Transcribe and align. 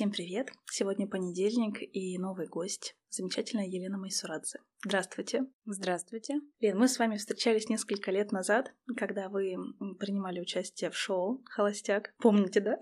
Всем 0.00 0.12
привет! 0.12 0.48
Сегодня 0.64 1.06
понедельник 1.06 1.82
и 1.82 2.16
новый 2.16 2.46
гость. 2.46 2.96
Замечательная 3.10 3.66
Елена 3.66 3.98
Майсурадзе. 3.98 4.60
Здравствуйте. 4.82 5.44
Здравствуйте. 5.66 6.40
Лен, 6.58 6.78
мы 6.78 6.88
с 6.88 6.98
вами 6.98 7.18
встречались 7.18 7.68
несколько 7.68 8.10
лет 8.10 8.32
назад, 8.32 8.72
когда 8.96 9.28
вы 9.28 9.56
принимали 9.98 10.40
участие 10.40 10.88
в 10.88 10.96
шоу 10.96 11.44
«Холостяк». 11.50 12.14
Помните, 12.16 12.60
да? 12.60 12.80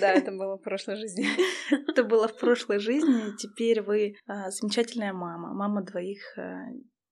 Да, 0.00 0.14
это 0.14 0.32
было 0.36 0.58
в 0.58 0.62
прошлой 0.62 0.96
жизни. 0.96 1.28
Это 1.70 2.02
было 2.02 2.26
в 2.26 2.36
прошлой 2.36 2.80
жизни. 2.80 3.36
Теперь 3.38 3.80
вы 3.80 4.16
а, 4.26 4.50
замечательная 4.50 5.12
мама, 5.12 5.54
мама 5.54 5.84
двоих 5.84 6.36
а, 6.36 6.64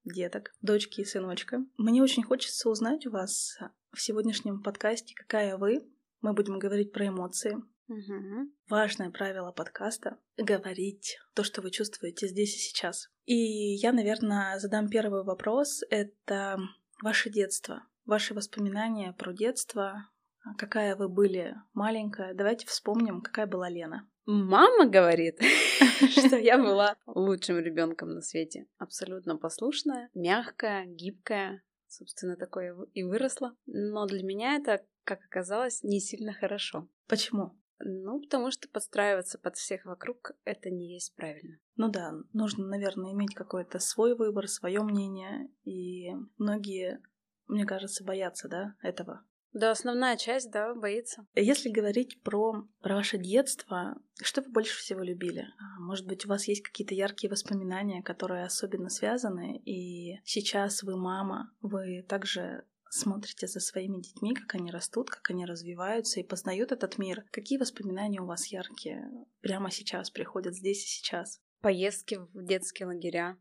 деток, 0.02 0.52
дочки 0.60 1.02
и 1.02 1.04
сыночка. 1.04 1.64
Мне 1.76 2.02
очень 2.02 2.24
хочется 2.24 2.68
узнать 2.68 3.06
у 3.06 3.12
вас 3.12 3.56
в 3.92 4.00
сегодняшнем 4.00 4.60
подкасте, 4.60 5.14
какая 5.14 5.56
вы. 5.56 5.88
Мы 6.20 6.32
будем 6.32 6.58
говорить 6.58 6.92
про 6.92 7.06
эмоции, 7.06 7.56
Угу. 7.91 8.52
Важное 8.68 9.11
правило 9.11 9.50
подкаста— 9.50 10.16
говорить 10.36 11.19
то, 11.34 11.42
что 11.42 11.60
вы 11.60 11.73
чувствуете 11.73 12.28
здесь 12.28 12.55
и 12.55 12.59
сейчас. 12.60 13.10
И 13.24 13.34
я, 13.34 13.92
наверное, 13.92 14.60
задам 14.60 14.88
первый 14.88 15.24
вопрос. 15.24 15.83
Это 15.91 16.61
ваше 17.02 17.30
детство, 17.30 17.83
ваши 18.06 18.33
воспоминания 18.33 19.12
про 19.12 19.33
детство, 19.33 20.09
какая 20.56 20.95
вы 20.95 21.09
были 21.09 21.56
маленькая. 21.74 22.33
Давайте 22.33 22.64
вспомним, 22.66 23.23
какая 23.23 23.48
была 23.48 23.69
Лена. 23.69 24.09
Мама 24.25 24.86
говорит, 24.86 25.41
что 26.11 26.36
я 26.36 26.59
была 26.59 26.97
лучшим 27.06 27.59
ребенком 27.59 28.11
на 28.11 28.20
свете. 28.20 28.66
Абсолютно 28.78 29.36
послушная, 29.36 30.11
мягкая, 30.14 30.86
гибкая. 30.86 31.64
Собственно, 31.88 32.36
такое 32.36 32.77
и 32.95 33.02
выросла. 33.02 33.56
Но 33.66 34.06
для 34.06 34.22
меня 34.22 34.55
это, 34.55 34.86
как 35.02 35.25
оказалось, 35.25 35.83
не 35.83 35.98
сильно 35.98 36.33
хорошо. 36.33 36.88
Почему? 37.09 37.59
Ну, 37.83 38.20
потому 38.20 38.51
что 38.51 38.69
подстраиваться 38.69 39.39
под 39.39 39.57
всех 39.57 39.84
вокруг 39.84 40.33
это 40.45 40.70
не 40.70 40.95
есть 40.95 41.15
правильно. 41.15 41.59
Ну 41.77 41.89
да, 41.89 42.12
нужно, 42.33 42.66
наверное, 42.66 43.12
иметь 43.12 43.34
какой-то 43.34 43.78
свой 43.78 44.14
выбор, 44.14 44.48
свое 44.48 44.83
мнение, 44.83 45.50
и 45.64 46.11
многие, 46.37 47.00
мне 47.47 47.64
кажется, 47.64 48.05
боятся, 48.05 48.48
да, 48.48 48.75
этого. 48.83 49.25
Да, 49.53 49.72
основная 49.72 50.17
часть, 50.17 50.50
да, 50.53 50.75
боится. 50.75 51.27
Если 51.34 51.70
говорить 51.70 52.22
про, 52.22 52.69
про 52.81 52.95
ваше 52.95 53.19
детство, 53.19 54.00
что 54.22 54.42
вы 54.42 54.50
больше 54.50 54.78
всего 54.78 55.03
любили? 55.03 55.48
А, 55.59 55.81
может 55.81 56.06
быть, 56.06 56.25
у 56.25 56.28
вас 56.28 56.47
есть 56.47 56.62
какие-то 56.62 56.94
яркие 56.94 57.31
воспоминания, 57.31 58.03
которые 58.03 58.44
особенно 58.44 58.91
связаны, 58.91 59.59
и 59.65 60.20
сейчас 60.25 60.84
вы 60.84 60.97
мама, 60.97 61.53
вы 61.62 62.05
также 62.09 62.65
смотрите 62.91 63.46
за 63.46 63.60
своими 63.60 64.00
детьми, 64.00 64.34
как 64.34 64.55
они 64.55 64.70
растут, 64.70 65.08
как 65.08 65.30
они 65.30 65.46
развиваются 65.46 66.20
и 66.20 66.24
познают 66.24 66.72
этот 66.72 66.98
мир. 66.98 67.24
Какие 67.30 67.58
воспоминания 67.58 68.20
у 68.20 68.27
вас 68.27 68.47
яркие 68.47 69.10
прямо 69.41 69.70
сейчас 69.70 70.10
приходят 70.10 70.55
здесь 70.55 70.84
и 70.84 70.88
сейчас? 70.88 71.41
Поездки 71.60 72.20
в 72.34 72.44
детские 72.44 72.86
лагеря. 72.86 73.38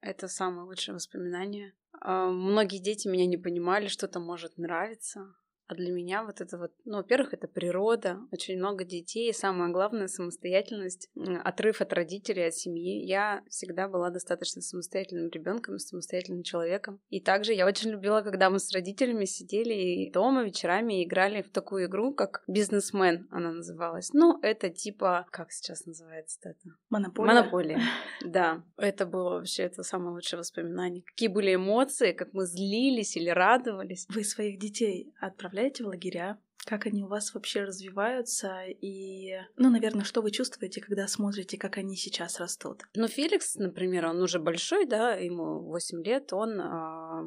Это 0.00 0.28
самые 0.28 0.64
лучшие 0.64 0.94
воспоминания. 0.94 1.74
А, 2.00 2.30
многие 2.30 2.78
дети 2.78 3.08
меня 3.08 3.26
не 3.26 3.36
понимали, 3.36 3.88
что 3.88 4.06
то 4.08 4.20
может 4.20 4.56
нравиться. 4.58 5.34
А 5.70 5.74
для 5.76 5.92
меня 5.92 6.24
вот 6.24 6.40
это 6.40 6.58
вот, 6.58 6.72
ну, 6.84 6.96
во-первых, 6.96 7.32
это 7.32 7.46
природа, 7.46 8.18
очень 8.32 8.58
много 8.58 8.82
детей, 8.84 9.30
и 9.30 9.32
самое 9.32 9.70
главное— 9.72 10.06
самостоятельность, 10.08 11.08
отрыв 11.44 11.80
от 11.80 11.92
родителей, 11.92 12.48
от 12.48 12.54
семьи. 12.54 13.06
Я 13.06 13.44
всегда 13.48 13.86
была 13.86 14.10
достаточно 14.10 14.62
самостоятельным 14.62 15.30
ребенком, 15.30 15.78
самостоятельным 15.78 16.42
человеком. 16.42 16.98
И 17.08 17.20
также 17.20 17.52
я 17.52 17.66
очень 17.66 17.90
любила, 17.90 18.22
когда 18.22 18.50
мы 18.50 18.58
с 18.58 18.72
родителями 18.72 19.26
сидели 19.26 19.72
и 19.72 20.10
дома 20.10 20.42
вечерами 20.42 21.04
играли 21.04 21.40
в 21.40 21.50
такую 21.50 21.86
игру, 21.86 22.14
как 22.14 22.42
«Бизнесмен» 22.48 23.28
она 23.30 23.52
называлась. 23.52 24.12
Ну, 24.12 24.40
это 24.42 24.70
типа, 24.70 25.26
как 25.30 25.52
сейчас 25.52 25.86
называется 25.86 26.40
это? 26.42 26.74
Монополия. 26.88 27.32
Монополия, 27.32 27.80
да. 28.24 28.64
Это 28.76 29.06
было 29.06 29.34
вообще 29.34 29.62
это 29.62 29.84
самое 29.84 30.14
лучшее 30.14 30.40
воспоминание. 30.40 31.04
Какие 31.04 31.28
были 31.28 31.54
эмоции, 31.54 32.10
как 32.10 32.32
мы 32.32 32.44
злились 32.44 33.16
или 33.16 33.28
радовались. 33.28 34.08
Вы 34.08 34.24
своих 34.24 34.58
детей 34.58 35.14
отправляли 35.20 35.59
отправляете 35.60 35.84
в 35.84 35.86
лагеря, 35.88 36.38
как 36.64 36.86
они 36.86 37.02
у 37.02 37.06
вас 37.06 37.34
вообще 37.34 37.64
развиваются 37.64 38.64
и, 38.66 39.38
ну, 39.56 39.70
наверное, 39.70 40.04
что 40.04 40.22
вы 40.22 40.30
чувствуете, 40.30 40.80
когда 40.80 41.06
смотрите, 41.06 41.58
как 41.58 41.78
они 41.78 41.96
сейчас 41.96 42.40
растут? 42.40 42.82
Ну, 42.94 43.08
Феликс, 43.08 43.56
например, 43.56 44.06
он 44.06 44.22
уже 44.22 44.38
большой, 44.38 44.86
да, 44.86 45.14
ему 45.14 45.60
8 45.60 46.02
лет, 46.02 46.32
он 46.32 46.60
а, 46.60 47.24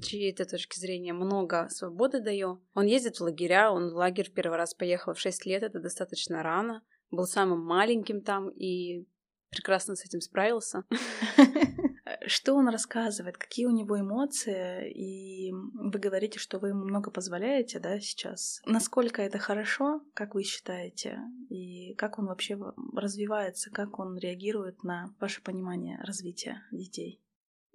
чьей-то 0.00 0.44
точки 0.44 0.78
зрения 0.78 1.12
много 1.12 1.68
свободы 1.70 2.20
даю. 2.20 2.60
Он 2.74 2.86
ездит 2.86 3.16
в 3.16 3.22
лагеря, 3.22 3.72
он 3.72 3.90
в 3.90 3.96
лагерь 3.96 4.30
в 4.30 4.34
первый 4.34 4.56
раз 4.56 4.74
поехал 4.74 5.14
в 5.14 5.20
6 5.20 5.46
лет, 5.46 5.62
это 5.62 5.80
достаточно 5.80 6.42
рано. 6.42 6.82
Был 7.10 7.26
самым 7.26 7.60
маленьким 7.64 8.20
там 8.20 8.50
и 8.50 9.06
прекрасно 9.50 9.96
с 9.96 10.04
этим 10.04 10.20
справился. 10.20 10.84
Что 12.26 12.54
он 12.54 12.68
рассказывает, 12.68 13.36
какие 13.36 13.66
у 13.66 13.70
него 13.70 13.98
эмоции, 13.98 14.90
и 14.90 15.52
вы 15.52 15.98
говорите, 15.98 16.38
что 16.38 16.58
вы 16.58 16.68
ему 16.68 16.84
много 16.84 17.10
позволяете, 17.10 17.78
да, 17.78 17.98
сейчас. 18.00 18.60
Насколько 18.64 19.22
это 19.22 19.38
хорошо, 19.38 20.02
как 20.14 20.34
вы 20.34 20.42
считаете, 20.42 21.20
и 21.48 21.94
как 21.94 22.18
он 22.18 22.26
вообще 22.26 22.58
развивается, 22.94 23.70
как 23.70 23.98
он 23.98 24.16
реагирует 24.18 24.82
на 24.82 25.14
ваше 25.20 25.42
понимание 25.42 25.98
развития 26.02 26.62
детей? 26.70 27.22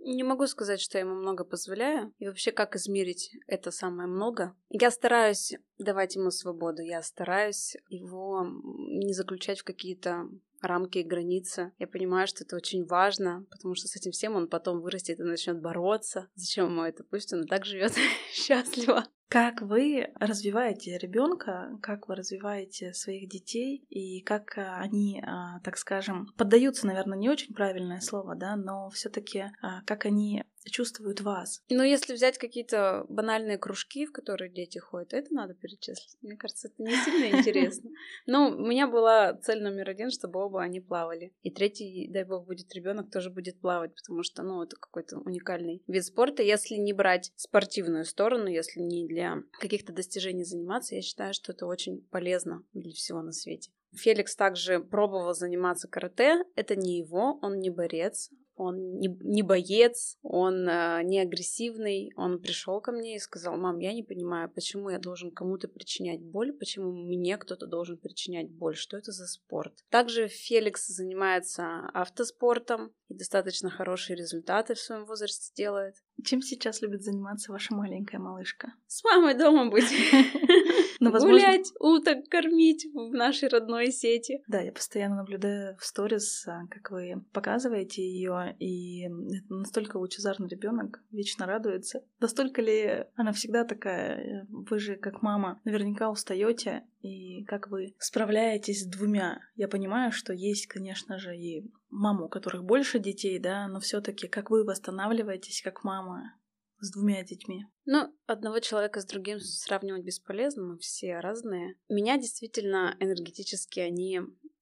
Не 0.04 0.24
могу 0.24 0.48
сказать, 0.48 0.82
что 0.82 0.98
я 0.98 1.04
ему 1.04 1.14
много 1.14 1.44
позволяю. 1.44 2.12
И 2.18 2.28
вообще, 2.28 2.52
как 2.52 2.76
измерить 2.76 3.38
это 3.46 3.70
самое 3.70 4.10
много? 4.10 4.56
Я 4.70 4.90
стараюсь 4.90 5.54
давать 5.78 6.16
ему 6.16 6.32
свободу. 6.32 6.82
Я 6.82 7.04
стараюсь 7.04 7.78
его 7.88 8.44
не 8.44 9.14
заключать 9.14 9.60
в 9.60 9.64
какие-то 9.64 10.28
рамки 10.62 11.00
и 11.00 11.04
границы. 11.04 11.72
Я 11.80 11.88
понимаю, 11.88 12.28
что 12.28 12.44
это 12.44 12.56
очень 12.56 12.86
важно, 12.86 13.46
потому 13.50 13.76
что 13.76 13.88
с 13.88 13.96
этим 13.96 14.12
всем 14.12 14.36
он 14.36 14.48
потом 14.48 14.82
вырастет 14.82 15.20
и 15.20 15.24
начнет 15.24 15.60
бороться. 15.60 16.28
Зачем 16.36 16.68
ему 16.68 16.84
это? 16.84 17.04
Пусть 17.04 17.34
он 17.34 17.44
и 17.44 17.48
так 17.48 17.66
живет 17.66 17.94
счастливо. 18.34 19.06
Как 19.32 19.62
вы 19.62 20.10
развиваете 20.20 20.98
ребенка, 20.98 21.80
как 21.82 22.10
вы 22.10 22.16
развиваете 22.16 22.94
своих 22.94 23.30
детей 23.30 23.86
и 23.90 24.22
как 24.24 24.58
а, 24.58 24.80
они, 24.82 25.24
а, 25.26 25.62
так 25.62 25.78
скажем, 25.78 26.28
поддаются, 26.36 26.86
наверное, 26.86 27.18
не 27.18 27.30
очень 27.30 27.54
правильное 27.54 28.02
слово, 28.02 28.36
да, 28.36 28.58
но 28.58 28.90
все-таки 28.90 29.46
а, 29.62 29.84
как 29.84 30.06
они 30.06 30.44
чувствуют 30.70 31.22
вас. 31.22 31.64
Ну, 31.70 31.84
если 31.84 32.14
взять 32.14 32.38
какие-то 32.38 33.06
банальные 33.10 33.58
кружки, 33.58 34.06
в 34.06 34.12
которые 34.12 34.52
дети 34.52 34.78
ходят, 34.78 35.14
это 35.14 35.34
надо 35.34 35.54
перечислить. 35.54 36.18
Мне 36.22 36.38
кажется, 36.38 36.68
это 36.68 36.84
не 36.84 36.96
сильно 36.96 37.38
интересно. 37.38 37.90
Но 38.28 38.50
у 38.50 38.68
меня 38.68 38.88
была 38.88 39.34
цель 39.34 39.64
номер 39.64 39.90
один, 39.90 40.12
чтобы 40.12 40.40
оба 40.40 40.62
они 40.62 40.80
плавали. 40.80 41.34
И 41.42 41.52
третий, 41.52 42.08
дай 42.12 42.26
бог, 42.26 42.46
будет 42.46 42.74
ребенок, 42.74 43.10
тоже 43.12 43.30
будет 43.30 43.60
плавать, 43.60 43.96
потому 43.96 44.24
что, 44.24 44.44
ну, 44.44 44.62
это 44.62 44.76
какой-то 44.76 45.20
уникальный 45.20 45.82
вид 45.88 46.06
спорта. 46.06 46.44
Если 46.44 46.76
не 46.76 46.94
брать 46.94 47.32
спортивную 47.36 48.06
сторону, 48.06 48.48
если 48.48 48.82
не 48.82 49.08
для 49.08 49.21
для 49.22 49.44
каких-то 49.60 49.94
достижений 49.94 50.44
заниматься, 50.44 50.96
я 50.96 51.02
считаю, 51.02 51.34
что 51.34 51.52
это 51.52 51.66
очень 51.68 52.02
полезно 52.10 52.64
для 52.74 52.94
всего 52.94 53.22
на 53.22 53.32
свете. 53.32 53.72
Феликс 53.94 54.36
также 54.36 54.80
пробовал 54.80 55.34
заниматься 55.36 55.88
карате. 55.88 56.44
Это 56.56 56.76
не 56.76 56.98
его, 56.98 57.38
он 57.42 57.60
не 57.60 57.70
борец, 57.70 58.32
он 58.56 59.00
не, 59.00 59.08
не 59.08 59.42
боец, 59.42 60.18
он 60.22 60.68
э, 60.68 61.02
не 61.04 61.20
агрессивный. 61.20 62.12
Он 62.16 62.40
пришел 62.40 62.80
ко 62.80 62.92
мне 62.92 63.16
и 63.16 63.20
сказал, 63.20 63.58
мам, 63.58 63.80
я 63.80 63.94
не 63.94 64.04
понимаю, 64.04 64.50
почему 64.50 64.90
я 64.90 65.00
должен 65.00 65.32
кому-то 65.32 65.68
причинять 65.68 66.22
боль, 66.22 66.54
почему 66.54 66.92
мне 66.92 67.38
кто-то 67.38 67.66
должен 67.66 67.98
причинять 67.98 68.50
боль, 68.50 68.76
что 68.76 68.98
это 68.98 69.12
за 69.12 69.26
спорт. 69.26 69.74
Также 69.90 70.28
Феликс 70.28 70.88
занимается 70.88 71.90
автоспортом 71.94 72.94
и 73.10 73.14
достаточно 73.14 73.70
хорошие 73.70 74.16
результаты 74.16 74.74
в 74.74 74.80
своем 74.80 75.06
возрасте 75.06 75.52
делает. 75.56 75.96
Чем 76.24 76.42
сейчас 76.42 76.82
любит 76.82 77.04
заниматься 77.04 77.52
ваша 77.52 77.74
маленькая 77.74 78.20
малышка? 78.20 78.74
С 78.88 79.04
мамой 79.04 79.36
дома 79.36 79.70
быть. 79.70 79.92
Ну. 81.04 81.10
Гулять, 81.10 81.74
уток 81.80 82.30
кормить 82.30 82.86
в 82.94 83.12
нашей 83.16 83.50
родной 83.50 83.92
сети. 83.92 84.44
Да, 84.48 84.62
я 84.62 84.72
постоянно 84.72 85.16
наблюдаю 85.16 85.76
в 85.78 85.84
сторис, 85.84 86.48
а, 86.48 86.68
как 86.70 86.92
вы 86.92 87.26
показываете 87.34 88.04
ее, 88.04 88.56
и 88.60 89.06
это 89.06 89.46
настолько 89.50 89.98
лучезарный 89.98 90.48
ребенок, 90.48 91.02
вечно 91.10 91.48
радуется. 91.48 92.04
Настолько 92.20 92.62
ли 92.62 93.06
она 93.16 93.32
всегда 93.32 93.64
такая? 93.64 94.46
Вы 94.50 94.78
же, 94.78 94.96
как 94.96 95.24
мама, 95.24 95.60
наверняка 95.64 96.12
устаете, 96.12 96.84
и 97.02 97.44
как 97.46 97.70
вы 97.70 97.96
справляетесь 98.00 98.84
с 98.84 98.88
двумя? 98.88 99.40
Я 99.56 99.68
понимаю, 99.68 100.12
что 100.12 100.34
есть, 100.34 100.68
конечно 100.68 101.18
же, 101.18 101.36
и 101.36 101.72
маму, 101.90 102.26
у 102.26 102.30
которых 102.30 102.64
больше 102.64 103.00
детей, 103.00 103.40
да, 103.40 103.68
но 103.68 103.80
все-таки 103.80 104.28
как 104.28 104.50
вы 104.50 104.64
восстанавливаетесь 104.64 105.62
как 105.64 105.84
мама? 105.84 106.36
с 106.82 106.92
двумя 106.92 107.24
детьми? 107.24 107.66
Ну, 107.86 108.14
одного 108.26 108.60
человека 108.60 109.02
с 109.02 109.06
другим 109.06 109.40
сравнивать 109.40 110.04
бесполезно, 110.04 110.64
мы 110.64 110.78
все 110.80 111.20
разные. 111.20 111.76
Меня 111.88 112.18
действительно 112.18 112.96
энергетически 113.00 113.80
они, 113.80 114.22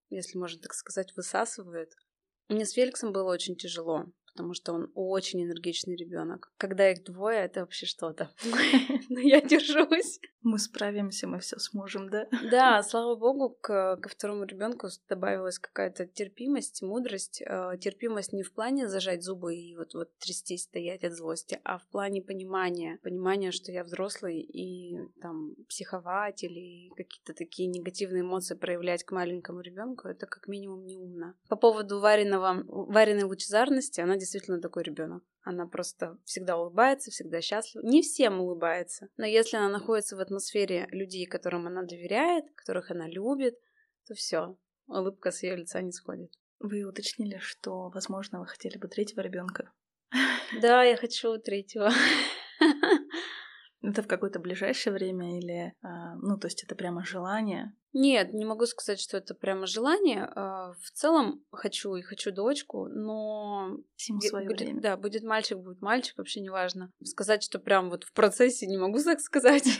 если 0.09 0.37
можно 0.37 0.61
так 0.61 0.73
сказать, 0.73 1.15
высасывают. 1.15 1.91
Мне 2.49 2.65
с 2.65 2.71
Феликсом 2.73 3.13
было 3.13 3.31
очень 3.31 3.55
тяжело, 3.55 4.05
потому 4.33 4.53
что 4.53 4.73
он 4.73 4.91
очень 4.95 5.43
энергичный 5.43 5.95
ребенок. 5.95 6.51
Когда 6.57 6.91
их 6.91 7.03
двое, 7.03 7.39
это 7.39 7.61
вообще 7.61 7.85
что-то. 7.85 8.33
Но 9.09 9.19
я 9.19 9.41
держусь. 9.41 10.19
Мы 10.41 10.57
справимся, 10.57 11.27
мы 11.27 11.39
все 11.39 11.57
сможем, 11.59 12.09
да? 12.09 12.27
Да, 12.49 12.81
слава 12.83 13.15
богу, 13.15 13.57
к, 13.61 13.97
ко 13.97 14.09
второму 14.09 14.45
ребенку 14.45 14.87
добавилась 15.09 15.59
какая-то 15.59 16.05
терпимость, 16.05 16.81
мудрость. 16.81 17.41
Э, 17.45 17.77
терпимость 17.79 18.31
не 18.31 18.43
в 18.43 18.53
плане 18.53 18.87
зажать 18.87 19.23
зубы 19.23 19.55
и 19.55 19.75
вот, 19.75 19.93
вот 19.93 20.17
трясти, 20.17 20.57
стоять 20.57 21.03
от 21.03 21.13
злости, 21.13 21.59
а 21.63 21.77
в 21.77 21.85
плане 21.87 22.21
понимания. 22.21 22.99
Понимания, 23.03 23.51
что 23.51 23.71
я 23.71 23.83
взрослый 23.83 24.39
и 24.39 24.97
там 25.21 25.55
психовать 25.67 26.43
или 26.43 26.89
какие-то 26.95 27.33
такие 27.33 27.67
негативные 27.67 28.21
эмоции 28.21 28.55
проявлять 28.55 29.03
к 29.03 29.11
маленькому 29.11 29.59
ребенку, 29.59 30.07
это 30.07 30.25
как 30.25 30.47
минимум 30.47 30.85
неумно. 30.85 31.35
По 31.49 31.57
поводу 31.57 31.99
вареного, 31.99 32.63
вареной 32.65 33.23
лучезарности, 33.23 33.99
она 33.99 34.15
действительно 34.15 34.61
такой 34.61 34.83
ребенок. 34.83 35.23
Она 35.41 35.65
просто 35.67 36.17
всегда 36.25 36.57
улыбается, 36.57 37.11
всегда 37.11 37.41
счастлива. 37.41 37.85
Не 37.85 38.01
всем 38.01 38.41
улыбается, 38.41 39.09
но 39.17 39.25
если 39.25 39.57
она 39.57 39.69
находится 39.69 40.15
в 40.15 40.19
атмосфере 40.19 40.87
людей, 40.91 41.25
которым 41.25 41.67
она 41.67 41.83
доверяет, 41.83 42.45
которых 42.55 42.91
она 42.91 43.07
любит, 43.07 43.57
то 44.05 44.13
все, 44.13 44.57
улыбка 44.87 45.31
с 45.31 45.43
ее 45.43 45.55
лица 45.55 45.81
не 45.81 45.91
сходит. 45.91 46.31
Вы 46.59 46.83
уточнили, 46.83 47.37
что, 47.37 47.89
возможно, 47.89 48.39
вы 48.39 48.47
хотели 48.47 48.77
бы 48.77 48.87
третьего 48.87 49.21
ребенка? 49.21 49.71
Да, 50.61 50.83
я 50.83 50.97
хочу 50.97 51.37
третьего. 51.37 51.91
Это 53.89 54.03
в 54.03 54.07
какое-то 54.07 54.39
ближайшее 54.39 54.93
время 54.93 55.37
или, 55.37 55.73
а, 55.81 56.15
ну, 56.15 56.37
то 56.37 56.47
есть 56.47 56.63
это 56.63 56.75
прямо 56.75 57.03
желание? 57.03 57.73
Нет, 57.91 58.33
не 58.33 58.45
могу 58.45 58.67
сказать, 58.67 58.99
что 58.99 59.17
это 59.17 59.33
прямо 59.33 59.65
желание. 59.65 60.29
А, 60.35 60.73
в 60.73 60.91
целом 60.91 61.43
хочу 61.51 61.95
и 61.95 62.03
хочу 62.03 62.31
дочку, 62.31 62.87
но 62.87 63.77
Всему 63.95 64.21
свое 64.21 64.47
будет, 64.47 64.61
время. 64.61 64.81
Да, 64.81 64.97
будет 64.97 65.23
мальчик, 65.23 65.57
будет 65.57 65.81
мальчик, 65.81 66.17
вообще 66.17 66.41
не 66.41 66.49
важно. 66.49 66.91
Сказать, 67.03 67.41
что 67.41 67.57
прям 67.57 67.89
вот 67.89 68.03
в 68.03 68.13
процессе 68.13 68.67
не 68.67 68.77
могу 68.77 69.01
так 69.01 69.19
сказать. 69.19 69.67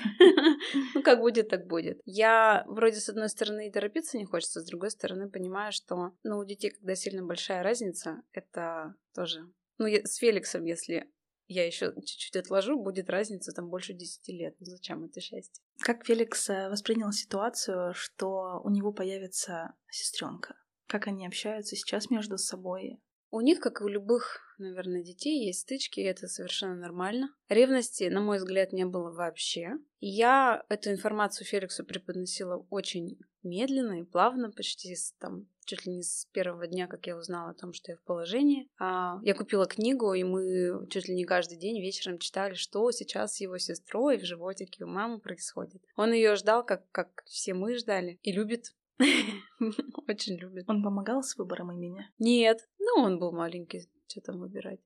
Ну, 0.94 1.02
как 1.04 1.20
будет, 1.20 1.50
так 1.50 1.68
будет. 1.68 2.02
Я 2.06 2.64
вроде 2.68 3.00
с 3.00 3.10
одной 3.10 3.30
стороны 3.30 3.68
и 3.68 3.72
торопиться 3.72 4.18
не 4.18 4.26
хочется, 4.26 4.62
с 4.62 4.66
другой 4.66 4.92
стороны 4.92 5.30
понимаю, 5.30 5.72
что 5.72 6.12
ну, 6.24 6.38
у 6.38 6.46
детей, 6.46 6.72
когда 6.72 6.96
сильно 6.96 7.26
большая 7.26 7.64
разница, 7.64 8.22
это 8.34 8.96
тоже 9.16 9.50
ну, 9.78 9.88
с 9.88 10.16
Феликсом, 10.16 10.66
если 10.66 11.10
я 11.50 11.66
еще 11.66 11.94
чуть-чуть 11.96 12.36
отложу, 12.36 12.80
будет 12.80 13.10
разница 13.10 13.52
там 13.52 13.70
больше 13.70 13.94
10 13.94 14.28
лет. 14.30 14.56
Ну, 14.60 14.66
зачем 14.68 15.04
это 15.04 15.20
счастье? 15.20 15.64
Как 15.82 16.06
Феликс 16.06 16.50
э, 16.50 16.70
воспринял 16.70 17.12
ситуацию, 17.12 17.94
что 17.96 18.62
у 18.64 18.70
него 18.70 18.94
появится 18.94 19.74
сестренка? 19.90 20.56
Как 20.88 21.08
они 21.08 21.26
общаются 21.26 21.76
сейчас 21.76 22.12
между 22.12 22.38
собой? 22.38 23.02
У 23.32 23.42
них, 23.42 23.60
как 23.60 23.82
и 23.82 23.84
у 23.84 23.88
любых, 23.88 24.56
наверное, 24.58 25.04
детей, 25.04 25.46
есть 25.46 25.62
стычки, 25.62 26.00
и 26.00 26.04
это 26.04 26.28
совершенно 26.28 26.76
нормально. 26.76 27.34
Ревности, 27.48 28.06
на 28.06 28.22
мой 28.22 28.38
взгляд, 28.38 28.72
не 28.72 28.86
было 28.86 29.12
вообще. 29.12 29.74
Я 30.00 30.66
эту 30.70 30.92
информацию 30.92 31.46
Феликсу 31.46 31.84
преподносила 31.84 32.66
очень 32.70 33.20
медленно 33.44 34.02
и 34.02 34.04
плавно, 34.04 34.52
почти 34.52 34.96
там, 35.20 35.48
чуть 35.70 35.86
ли 35.86 35.94
не 35.94 36.02
с 36.02 36.26
первого 36.32 36.66
дня, 36.68 36.88
как 36.88 37.06
я 37.06 37.16
узнала 37.16 37.52
о 37.52 37.54
том, 37.54 37.74
что 37.74 37.92
я 37.92 37.98
в 37.98 38.02
положении. 38.02 38.68
А, 38.80 39.20
я 39.22 39.36
купила 39.36 39.68
книгу, 39.68 40.14
и 40.14 40.24
мы 40.24 40.88
чуть 40.90 41.08
ли 41.08 41.16
не 41.16 41.26
каждый 41.26 41.58
день 41.58 41.80
вечером 41.80 42.18
читали, 42.18 42.56
что 42.56 42.90
сейчас 42.92 43.36
с 43.36 43.42
его 43.42 43.58
сестрой 43.60 44.18
в 44.18 44.26
животике 44.26 44.84
у 44.84 44.88
мамы 44.88 45.20
происходит. 45.20 45.84
Он 45.96 46.12
ее 46.12 46.36
ждал, 46.36 46.66
как, 46.66 46.90
как 46.92 47.24
все 47.26 47.54
мы 47.54 47.76
ждали, 47.76 48.20
и 48.24 48.32
любит 48.32 48.74
Очень 50.08 50.38
любит. 50.38 50.66
Он 50.68 50.84
помогал 50.84 51.24
с 51.24 51.38
выбором 51.38 51.72
имени? 51.72 52.06
Нет. 52.20 52.68
Ну, 52.80 53.04
он 53.04 53.18
был 53.18 53.32
маленький. 53.32 53.90
Что 54.08 54.22
там 54.22 54.40
выбирать? 54.40 54.82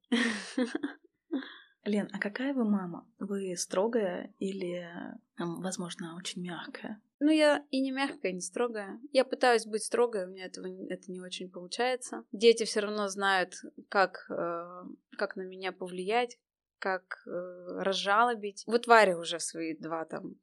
Лен, 1.84 2.10
а 2.14 2.20
какая 2.20 2.54
вы 2.54 2.64
мама? 2.64 3.08
Вы 3.20 3.56
строгая 3.58 4.34
или, 4.40 4.88
возможно, 5.38 6.16
очень 6.16 6.42
мягкая? 6.42 7.02
Ну, 7.26 7.32
я 7.32 7.66
и 7.72 7.80
не 7.80 7.92
мягкая, 7.92 8.34
и 8.34 8.36
не 8.36 8.42
строгая. 8.42 9.00
Я 9.14 9.24
пытаюсь 9.24 9.66
быть 9.66 9.86
строгой, 9.86 10.26
у 10.26 10.28
меня 10.28 10.48
этого, 10.48 10.68
это 10.90 11.10
не 11.10 11.22
очень 11.22 11.50
получается. 11.50 12.26
Дети 12.34 12.66
все 12.66 12.82
равно 12.82 13.08
знают, 13.08 13.54
как, 13.88 14.26
э, 14.30 14.84
как 15.18 15.38
на 15.38 15.44
меня 15.44 15.72
повлиять, 15.72 16.38
как 16.80 17.24
э, 17.26 17.30
разжалобить. 17.80 18.66
Вот 18.68 18.88
Варя 18.88 19.18
уже 19.18 19.38
в 19.38 19.42
свои 19.42 19.74
два, 19.74 20.04
там, 20.04 20.36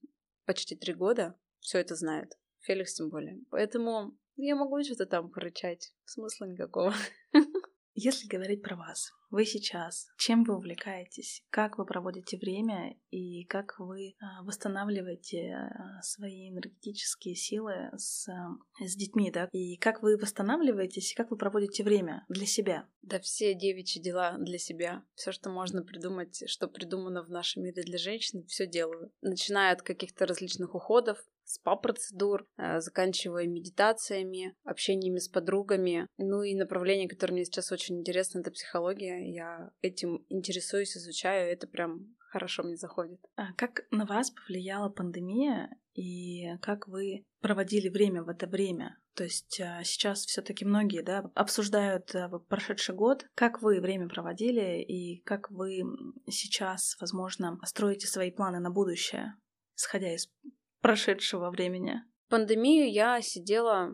почти 0.46 0.74
три 0.74 0.94
года 0.94 1.34
все 1.58 1.80
это 1.80 1.96
знает. 1.96 2.38
Феликс 2.60 2.94
тем 2.94 3.10
более. 3.10 3.38
Поэтому 3.50 4.16
я 4.36 4.56
могу 4.56 4.82
что-то 4.82 5.04
там 5.04 5.28
порычать. 5.28 5.92
Смысла 6.06 6.46
никакого. 6.46 6.94
Если 8.02 8.26
говорить 8.28 8.62
про 8.62 8.76
вас, 8.76 9.12
вы 9.28 9.44
сейчас, 9.44 10.08
чем 10.16 10.42
вы 10.44 10.56
увлекаетесь, 10.56 11.44
как 11.50 11.76
вы 11.76 11.84
проводите 11.84 12.38
время 12.38 12.96
и 13.10 13.44
как 13.44 13.78
вы 13.78 14.14
а, 14.18 14.42
восстанавливаете 14.42 15.52
а, 15.52 16.00
свои 16.00 16.48
энергетические 16.48 17.34
силы 17.34 17.90
с, 17.98 18.26
а, 18.26 18.56
с 18.80 18.96
детьми, 18.96 19.30
да, 19.30 19.50
и 19.52 19.76
как 19.76 20.02
вы 20.02 20.16
восстанавливаетесь 20.16 21.12
и 21.12 21.14
как 21.14 21.30
вы 21.30 21.36
проводите 21.36 21.84
время 21.84 22.24
для 22.30 22.46
себя? 22.46 22.88
Да 23.02 23.20
все 23.20 23.52
девичьи 23.52 24.00
дела 24.00 24.38
для 24.38 24.56
себя. 24.56 25.04
Все, 25.14 25.30
что 25.30 25.50
можно 25.50 25.82
придумать, 25.82 26.44
что 26.46 26.68
придумано 26.68 27.22
в 27.22 27.28
нашем 27.28 27.64
мире 27.64 27.82
для 27.82 27.98
женщин, 27.98 28.46
все 28.46 28.66
делаю. 28.66 29.12
Начиная 29.20 29.74
от 29.74 29.82
каких-то 29.82 30.24
различных 30.24 30.74
уходов, 30.74 31.22
спа-процедур, 31.54 32.46
э, 32.56 32.80
заканчивая 32.80 33.46
медитациями, 33.46 34.54
общениями 34.64 35.18
с 35.18 35.28
подругами. 35.28 36.06
Ну 36.18 36.42
и 36.42 36.54
направление, 36.54 37.08
которое 37.08 37.34
мне 37.34 37.44
сейчас 37.44 37.72
очень 37.72 37.98
интересно, 37.98 38.40
это 38.40 38.50
психология. 38.50 39.32
Я 39.32 39.70
этим 39.82 40.24
интересуюсь, 40.28 40.96
изучаю, 40.96 41.52
это 41.52 41.66
прям 41.66 42.16
хорошо 42.30 42.62
мне 42.62 42.76
заходит. 42.76 43.20
А 43.36 43.52
как 43.54 43.82
на 43.90 44.06
вас 44.06 44.30
повлияла 44.30 44.88
пандемия 44.88 45.76
и 45.94 46.56
как 46.62 46.86
вы 46.88 47.24
проводили 47.40 47.88
время 47.88 48.22
в 48.22 48.28
это 48.28 48.46
время? 48.46 48.96
То 49.14 49.24
есть 49.24 49.60
а, 49.60 49.82
сейчас 49.84 50.24
все-таки 50.24 50.64
многие 50.64 51.02
да, 51.02 51.30
обсуждают 51.34 52.14
а, 52.14 52.28
прошедший 52.48 52.94
год. 52.94 53.26
Как 53.34 53.60
вы 53.60 53.80
время 53.80 54.08
проводили 54.08 54.82
и 54.82 55.20
как 55.22 55.50
вы 55.50 55.82
сейчас, 56.28 56.96
возможно, 57.00 57.58
строите 57.64 58.06
свои 58.06 58.30
планы 58.30 58.60
на 58.60 58.70
будущее, 58.70 59.34
исходя 59.76 60.14
из 60.14 60.30
прошедшего 60.80 61.50
времени? 61.50 62.02
Пандемию 62.28 62.90
я 62.90 63.20
сидела 63.20 63.92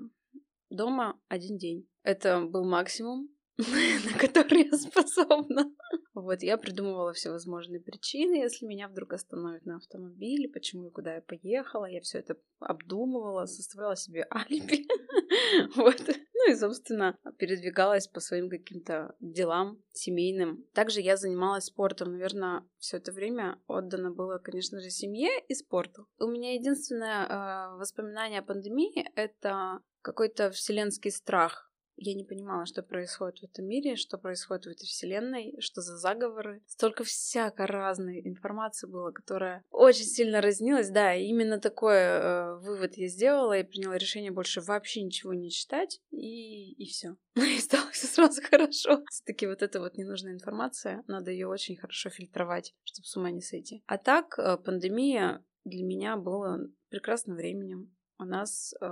дома 0.70 1.18
один 1.28 1.56
день. 1.56 1.88
Это 2.02 2.40
был 2.40 2.64
максимум, 2.64 3.28
на 3.56 4.18
который 4.18 4.68
я 4.70 4.76
способна. 4.76 5.72
Вот, 6.14 6.42
я 6.42 6.56
придумывала 6.56 7.12
всевозможные 7.12 7.80
причины, 7.80 8.36
если 8.36 8.66
меня 8.66 8.88
вдруг 8.88 9.12
остановят 9.12 9.64
на 9.64 9.76
автомобиле, 9.76 10.48
почему 10.48 10.88
и 10.88 10.92
куда 10.92 11.16
я 11.16 11.20
поехала. 11.20 11.86
Я 11.86 12.00
все 12.00 12.18
это 12.18 12.36
обдумывала, 12.58 13.46
составляла 13.46 13.96
себе 13.96 14.26
алиби. 14.30 14.86
Вот. 15.76 16.00
Ну 16.34 16.52
и, 16.52 16.54
собственно, 16.54 17.19
передвигалась 17.38 18.08
по 18.08 18.20
своим 18.20 18.48
каким-то 18.48 19.15
делам 19.20 19.82
семейным. 19.93 20.65
Также 20.74 21.00
я 21.00 21.17
занималась 21.17 21.65
спортом. 21.65 22.12
Наверное, 22.12 22.62
все 22.79 22.98
это 22.98 23.12
время 23.12 23.60
отдано 23.67 24.10
было, 24.10 24.38
конечно 24.38 24.81
же, 24.81 24.91
семье 24.91 25.31
и 25.48 25.55
спорту. 25.55 26.06
У 26.19 26.26
меня 26.26 26.55
единственное 26.55 27.26
э, 27.26 27.76
воспоминание 27.79 28.41
о 28.41 28.43
пандемии— 28.43 29.10
это 29.17 29.81
какой-то 30.03 30.50
вселенский 30.50 31.10
страх 31.10 31.70
я 31.96 32.15
не 32.15 32.24
понимала, 32.24 32.67
что 32.67 32.82
происходит 32.82 33.41
в 33.41 33.44
этом 33.44 33.67
мире, 33.67 33.96
что 33.96 34.19
происходит 34.19 34.67
в 34.67 34.70
этой 34.70 34.86
вселенной, 34.86 35.56
что 35.60 35.81
за 35.81 35.96
заговоры. 35.96 36.62
Столько 36.67 37.05
всяко 37.05 37.67
разной 37.67 38.20
информации 38.24 38.86
было, 38.86 39.10
которая 39.10 39.65
очень 39.70 40.05
сильно 40.05 40.41
разнилась. 40.41 40.91
Да, 40.91 41.15
именно 41.15 41.58
такой 41.58 41.96
э, 41.96 42.56
вывод 42.56 42.96
я 42.96 43.08
сделала 43.08 43.58
и 43.58 43.65
приняла 43.65 43.96
решение 43.96 44.31
больше 44.31 44.60
вообще 44.60 45.03
ничего 45.03 45.32
не 45.34 45.50
читать, 45.50 46.00
и, 46.10 46.72
и 46.72 46.86
все. 46.86 47.17
И 47.36 47.58
стало 47.58 47.91
все 47.91 48.06
сразу 48.06 48.43
хорошо. 48.43 49.03
Все-таки 49.10 49.46
вот 49.46 49.62
эта 49.62 49.81
вот 49.81 49.96
ненужная 49.96 50.32
информация, 50.32 51.05
надо 51.06 51.31
ее 51.31 51.48
очень 51.48 51.76
хорошо 51.76 52.10
фильтровать, 52.10 52.74
чтобы 52.84 53.06
с 53.06 53.17
ума 53.17 53.31
не 53.31 53.41
сойти. 53.41 53.82
А 53.86 53.98
так, 53.98 54.38
э, 54.38 54.56
пандемия 54.56 55.44
для 55.65 55.84
меня 55.84 56.17
была 56.17 56.60
прекрасным 56.88 57.36
временем. 57.36 57.94
У 58.19 58.24
нас 58.24 58.74
э, 58.81 58.86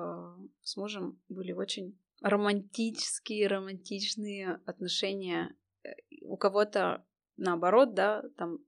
с 0.62 0.76
мужем 0.76 1.20
были 1.28 1.52
очень 1.52 1.99
романтические, 2.25 3.47
романтичные 3.49 4.61
отношения. 4.64 5.54
Э, 5.85 5.90
у 6.23 6.37
кого-то 6.38 7.04
наоборот, 7.37 7.95
да, 7.95 8.23
там 8.38 8.59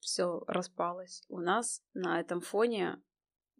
все 0.00 0.44
распалось. 0.46 1.24
У 1.28 1.40
нас 1.40 1.82
на 1.94 2.20
этом 2.20 2.42
фоне 2.42 3.02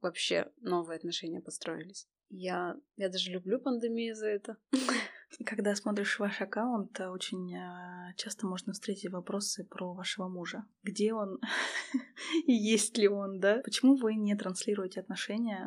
вообще 0.03 0.53
новые 0.61 0.97
отношения 0.99 1.41
построились. 1.41 2.07
Я, 2.29 2.77
я 2.97 3.09
даже 3.09 3.31
люблю 3.31 3.59
пандемию 3.59 4.15
за 4.15 4.27
это. 4.27 4.57
Когда 5.47 5.75
смотришь 5.75 6.19
ваш 6.19 6.43
аккаунт, 6.43 7.01
э, 7.01 7.09
очень 7.09 7.57
э, 7.57 8.15
часто 8.17 8.47
можно 8.47 8.75
встретить 8.75 9.11
вопросы 9.11 9.65
про 9.65 9.95
вашего 9.95 10.29
мужа. 10.29 10.67
Где 10.83 11.15
он? 11.15 11.41
И 12.47 12.53
есть 12.53 12.99
ли 12.99 13.09
он, 13.09 13.41
да? 13.41 13.63
Почему 13.65 13.97
вы 13.97 14.17
не 14.17 14.37
транслируете 14.37 15.01
отношения 15.01 15.67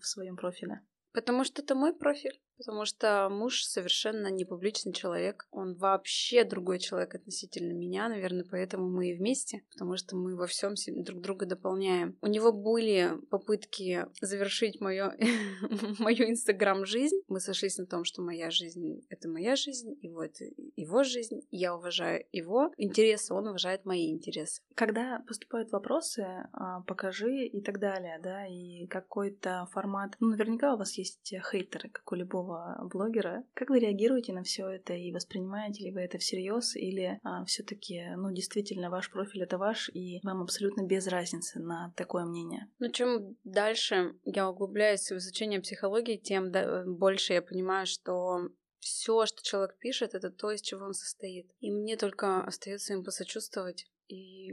в 0.00 0.06
своем 0.06 0.36
профиле? 0.36 0.80
Потому 1.12 1.44
что 1.44 1.60
это 1.60 1.74
мой 1.74 1.94
профиль. 1.94 2.40
Потому 2.58 2.84
что 2.84 3.28
муж 3.30 3.62
совершенно 3.62 4.28
не 4.28 4.44
публичный 4.44 4.92
человек. 4.92 5.46
Он 5.50 5.74
вообще 5.74 6.44
другой 6.44 6.78
человек 6.80 7.14
относительно 7.14 7.72
меня, 7.72 8.08
наверное, 8.08 8.44
поэтому 8.48 8.88
мы 8.88 9.10
и 9.10 9.14
вместе, 9.14 9.62
потому 9.70 9.96
что 9.96 10.16
мы 10.16 10.36
во 10.36 10.46
всем 10.46 10.74
друг 11.04 11.20
друга 11.20 11.46
дополняем. 11.46 12.16
У 12.20 12.26
него 12.26 12.52
были 12.52 13.12
попытки 13.30 14.06
завершить 14.20 14.80
мою, 14.80 15.12
мою 15.98 16.30
инстаграм-жизнь. 16.30 17.20
Мы 17.28 17.40
сошлись 17.40 17.78
на 17.78 17.86
том, 17.86 18.04
что 18.04 18.22
моя 18.22 18.50
жизнь— 18.50 19.06
это 19.08 19.28
моя 19.28 19.56
жизнь, 19.56 19.96
его— 20.02 20.22
это 20.24 20.44
его 20.76 21.04
жизнь. 21.04 21.40
Я 21.50 21.74
уважаю 21.76 22.24
его 22.32 22.72
интересы, 22.76 23.34
он 23.34 23.46
уважает 23.46 23.84
мои 23.84 24.10
интересы. 24.10 24.62
Когда 24.74 25.22
поступают 25.26 25.70
вопросы, 25.70 26.26
а, 26.52 26.80
покажи 26.82 27.46
и 27.46 27.60
так 27.60 27.78
далее, 27.78 28.18
да, 28.22 28.46
и 28.46 28.86
какой-то 28.86 29.68
формат. 29.72 30.16
Ну, 30.20 30.28
наверняка 30.28 30.74
у 30.74 30.78
вас 30.78 30.98
есть 30.98 31.32
хейтеры, 31.50 31.90
как 31.90 32.10
у 32.10 32.14
любого 32.14 32.47
нового 32.48 32.88
блогера. 32.88 33.44
Как 33.54 33.70
вы 33.70 33.78
реагируете 33.78 34.32
на 34.32 34.42
все 34.42 34.68
это 34.68 34.94
и 34.94 35.12
воспринимаете 35.12 35.84
ли 35.84 35.92
вы 35.92 36.00
это 36.00 36.18
всерьез 36.18 36.76
или 36.76 37.18
а, 37.22 37.44
все-таки, 37.44 38.04
ну, 38.16 38.32
действительно, 38.32 38.90
ваш 38.90 39.10
профиль 39.10 39.42
это 39.42 39.58
ваш, 39.58 39.90
и 39.92 40.20
вам 40.22 40.42
абсолютно 40.42 40.82
без 40.82 41.06
разницы 41.06 41.60
на 41.60 41.92
такое 41.96 42.24
мнение? 42.24 42.68
Ну, 42.78 42.90
чем 42.90 43.36
дальше 43.44 44.14
я 44.24 44.48
углубляюсь 44.48 45.10
в 45.10 45.16
изучение 45.16 45.60
психологии, 45.60 46.16
тем 46.16 46.52
больше 46.98 47.34
я 47.34 47.42
понимаю, 47.42 47.86
что 47.86 48.48
все, 48.80 49.26
что 49.26 49.42
человек 49.42 49.76
пишет, 49.78 50.14
это 50.14 50.30
то, 50.30 50.50
из 50.50 50.62
чего 50.62 50.86
он 50.86 50.94
состоит. 50.94 51.50
И 51.60 51.70
мне 51.70 51.96
только 51.96 52.42
остается 52.42 52.94
им 52.94 53.04
посочувствовать 53.04 53.86
и 54.08 54.52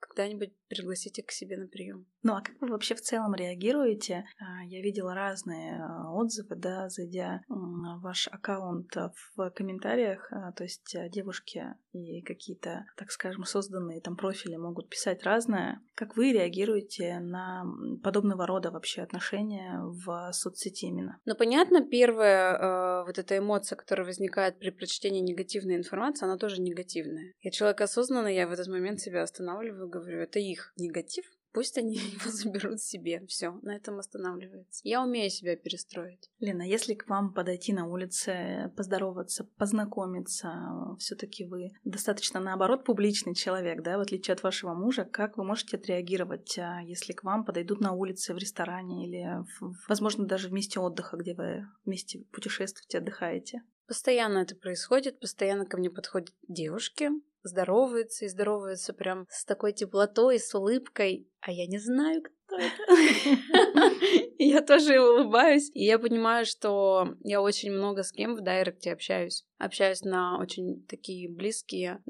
когда-нибудь 0.00 0.52
пригласите 0.68 1.22
к 1.22 1.30
себе 1.30 1.56
на 1.56 1.66
прием. 1.66 2.06
Ну 2.22 2.34
а 2.34 2.42
как 2.42 2.60
вы 2.60 2.68
вообще 2.68 2.94
в 2.94 3.00
целом 3.00 3.34
реагируете? 3.34 4.24
А, 4.38 4.64
я 4.64 4.82
видела 4.82 5.14
разные 5.14 5.80
а, 5.80 6.12
отзывы, 6.12 6.56
да, 6.56 6.88
зайдя 6.88 7.42
в 7.48 8.00
ваш 8.00 8.28
аккаунт 8.28 8.94
в 9.36 9.50
комментариях, 9.50 10.28
а, 10.30 10.52
то 10.52 10.64
есть 10.64 10.96
девушки 11.10 11.64
и 11.92 12.22
какие-то, 12.22 12.84
так 12.96 13.10
скажем, 13.10 13.44
созданные 13.44 14.00
там 14.00 14.16
профили 14.16 14.56
могут 14.56 14.88
писать 14.88 15.22
разное. 15.22 15.80
Как 15.94 16.16
вы 16.16 16.32
реагируете 16.32 17.18
на 17.20 17.64
подобного 18.02 18.46
рода 18.46 18.70
вообще 18.70 19.02
отношения 19.02 19.80
в 19.82 20.32
соцсети 20.32 20.86
именно? 20.86 21.18
Ну 21.24 21.34
понятно, 21.34 21.84
первая 21.84 23.04
вот 23.04 23.18
эта 23.18 23.38
эмоция, 23.38 23.76
которая 23.76 24.06
возникает 24.06 24.58
при 24.58 24.70
прочтении 24.70 25.20
негативной 25.20 25.76
информации, 25.76 26.26
она 26.26 26.36
тоже 26.36 26.60
негативная. 26.60 27.32
Я 27.40 27.50
человек 27.50 27.80
осознанный, 27.80 28.34
я 28.34 28.46
в 28.46 28.52
этот 28.52 28.68
момент 28.68 29.00
себя 29.00 29.22
останавливаю, 29.22 29.87
говорю, 29.88 30.20
это 30.20 30.38
их 30.38 30.72
негатив, 30.76 31.24
Пусть 31.52 31.78
они 31.78 31.94
его 31.94 32.30
заберут 32.30 32.80
себе. 32.80 33.24
Все, 33.26 33.58
на 33.62 33.74
этом 33.74 33.98
останавливается. 33.98 34.80
Я 34.84 35.02
умею 35.02 35.30
себя 35.30 35.56
перестроить. 35.56 36.30
Лена, 36.38 36.62
если 36.62 36.94
к 36.94 37.08
вам 37.08 37.32
подойти 37.32 37.72
на 37.72 37.86
улице, 37.86 38.72
поздороваться, 38.76 39.44
познакомиться, 39.56 40.96
все-таки 40.98 41.44
вы 41.44 41.72
достаточно 41.84 42.40
наоборот 42.40 42.84
публичный 42.84 43.34
человек, 43.34 43.82
да, 43.82 43.98
в 43.98 44.02
отличие 44.02 44.34
от 44.34 44.42
вашего 44.42 44.74
мужа, 44.74 45.04
как 45.04 45.36
вы 45.36 45.44
можете 45.44 45.76
отреагировать, 45.76 46.58
а, 46.58 46.80
если 46.82 47.12
к 47.12 47.24
вам 47.24 47.44
подойдут 47.44 47.80
на 47.80 47.92
улице, 47.92 48.34
в 48.34 48.38
ресторане 48.38 49.06
или, 49.06 49.44
в, 49.58 49.72
возможно, 49.88 50.26
даже 50.26 50.48
в 50.48 50.52
месте 50.52 50.80
отдыха, 50.80 51.16
где 51.16 51.34
вы 51.34 51.66
вместе 51.84 52.20
путешествуете, 52.32 52.98
отдыхаете? 52.98 53.62
Постоянно 53.86 54.38
это 54.38 54.54
происходит, 54.54 55.18
постоянно 55.18 55.64
ко 55.64 55.78
мне 55.78 55.90
подходят 55.90 56.34
девушки, 56.46 57.10
здороваются 57.42 58.24
и 58.24 58.28
здороваются 58.28 58.92
прям 58.92 59.26
с 59.30 59.44
такой 59.44 59.72
теплотой, 59.72 60.38
с 60.38 60.54
улыбкой, 60.54 61.28
а 61.40 61.52
я 61.52 61.66
не 61.66 61.78
знаю, 61.78 62.22
кто 62.22 62.56
это. 62.56 63.94
Я 64.38 64.62
тоже 64.62 65.00
улыбаюсь, 65.00 65.70
и 65.74 65.84
я 65.84 65.98
понимаю, 65.98 66.46
что 66.46 67.16
я 67.24 67.42
очень 67.42 67.72
много 67.72 68.04
с 68.04 68.12
кем 68.12 68.36
в 68.36 68.40
директе 68.40 68.92
общаюсь. 68.92 69.44
Общаюсь 69.58 70.02
на 70.02 70.38
очень 70.38 70.86
такие 70.86 71.28
близкие 71.28 72.00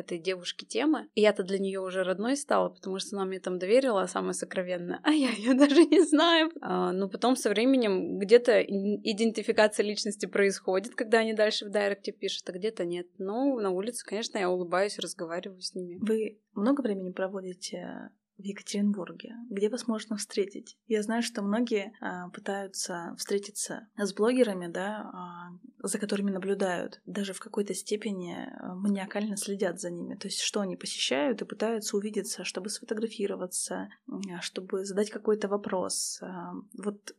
этой 0.00 0.18
девушки 0.18 0.64
темы. 0.64 1.08
И 1.14 1.20
я-то 1.20 1.42
для 1.42 1.58
нее 1.58 1.80
уже 1.80 2.02
родной 2.02 2.36
стала, 2.36 2.68
потому 2.68 2.98
что 2.98 3.16
она 3.16 3.24
мне 3.24 3.40
там 3.40 3.58
доверила 3.58 4.06
самое 4.06 4.34
сокровенное, 4.34 5.00
а 5.02 5.10
я 5.10 5.30
ее 5.30 5.54
даже 5.58 5.84
не 5.84 6.00
знаю. 6.00 6.50
А, 6.60 6.92
но 6.92 7.08
потом 7.08 7.36
со 7.36 7.50
временем 7.50 8.18
где-то 8.18 8.62
идентификация 8.62 9.84
личности 9.84 10.26
происходит, 10.26 10.94
когда 10.94 11.18
они 11.18 11.34
дальше 11.34 11.66
в 11.66 11.70
директе 11.70 12.12
пишут, 12.12 12.48
а 12.48 12.52
где-то 12.52 12.84
нет. 12.84 13.06
Но 13.18 13.58
на 13.60 13.70
улице, 13.70 14.04
конечно, 14.04 14.38
я 14.38 14.50
улыбаюсь, 14.50 14.98
разговариваю 14.98 15.60
с 15.60 15.74
ними. 15.74 15.98
Вы 16.00 16.40
много 16.54 16.80
времени 16.80 17.10
проводите 17.10 18.10
в 18.38 18.42
Екатеринбурге, 18.42 19.34
где 19.50 19.68
вас 19.68 19.86
можно 19.86 20.16
встретить. 20.16 20.76
Я 20.86 21.02
знаю, 21.02 21.22
что 21.22 21.42
многие 21.42 21.92
а, 22.00 22.28
пытаются 22.30 23.14
встретиться 23.16 23.88
с 23.96 24.12
блогерами, 24.12 24.66
да, 24.66 25.10
а, 25.12 25.58
за 25.78 25.98
которыми 25.98 26.30
наблюдают, 26.30 27.00
даже 27.06 27.32
в 27.32 27.40
какой-то 27.40 27.74
степени 27.74 28.34
а, 28.36 28.74
маниакально 28.74 29.36
следят 29.36 29.80
за 29.80 29.90
ними. 29.90 30.16
То 30.16 30.28
есть, 30.28 30.40
что 30.40 30.60
они 30.60 30.76
посещают 30.76 31.40
и 31.42 31.46
пытаются 31.46 31.96
увидеться, 31.96 32.44
чтобы 32.44 32.68
сфотографироваться, 32.68 33.88
а, 34.08 34.40
чтобы 34.40 34.84
задать 34.84 35.10
какой-то 35.10 35.48
вопрос. 35.48 36.18
А, 36.22 36.52
вот 36.76 37.16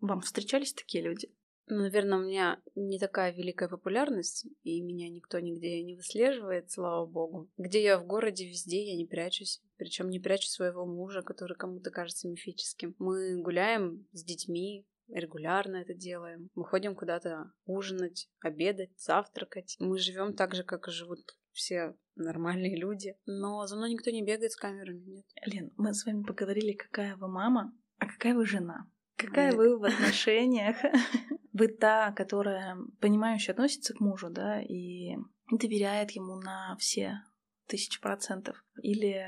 вам 0.00 0.20
встречались 0.20 0.74
такие 0.74 1.02
люди? 1.02 1.30
Ну, 1.70 1.82
наверное, 1.82 2.18
у 2.18 2.22
меня 2.22 2.60
не 2.74 2.98
такая 2.98 3.32
великая 3.32 3.68
популярность, 3.68 4.46
и 4.62 4.80
меня 4.80 5.08
никто 5.10 5.38
нигде 5.38 5.82
не 5.82 5.96
выслеживает, 5.96 6.70
слава 6.70 7.06
богу. 7.06 7.50
Где 7.58 7.82
я 7.82 7.98
в 7.98 8.06
городе, 8.06 8.46
везде 8.46 8.90
я 8.90 8.96
не 8.96 9.06
прячусь. 9.06 9.62
Причем 9.76 10.08
не 10.08 10.18
прячу 10.18 10.48
своего 10.48 10.86
мужа, 10.86 11.22
который 11.22 11.56
кому-то 11.56 11.90
кажется 11.90 12.28
мифическим. 12.28 12.94
Мы 12.98 13.40
гуляем 13.42 14.06
с 14.12 14.24
детьми, 14.24 14.86
регулярно 15.08 15.76
это 15.76 15.94
делаем. 15.94 16.50
Мы 16.54 16.64
ходим 16.64 16.94
куда-то 16.94 17.52
ужинать, 17.66 18.28
обедать, 18.40 18.98
завтракать. 18.98 19.76
Мы 19.78 19.98
живем 19.98 20.34
так 20.34 20.54
же, 20.54 20.64
как 20.64 20.88
и 20.88 20.92
живут 20.92 21.20
все 21.52 21.96
нормальные 22.14 22.76
люди. 22.76 23.16
Но 23.26 23.66
за 23.66 23.76
мной 23.76 23.92
никто 23.92 24.10
не 24.10 24.24
бегает 24.24 24.52
с 24.52 24.56
камерами, 24.56 25.04
нет. 25.04 25.26
Лен, 25.44 25.72
мы 25.76 25.92
с 25.92 26.06
вами 26.06 26.22
поговорили, 26.22 26.72
какая 26.72 27.16
вы 27.16 27.28
мама, 27.28 27.76
а 27.98 28.06
какая 28.06 28.34
вы 28.34 28.46
жена. 28.46 28.88
Какая 29.18 29.52
вы 29.52 29.78
в 29.78 29.84
отношениях? 29.84 30.76
Вы 31.52 31.66
та, 31.66 32.12
которая 32.12 32.76
понимающе 33.00 33.50
относится 33.50 33.92
к 33.92 33.98
мужу, 33.98 34.30
да, 34.30 34.62
и 34.62 35.16
доверяет 35.50 36.12
ему 36.12 36.36
на 36.36 36.76
все 36.78 37.24
тысячи 37.66 38.00
процентов. 38.00 38.64
Или 38.80 39.26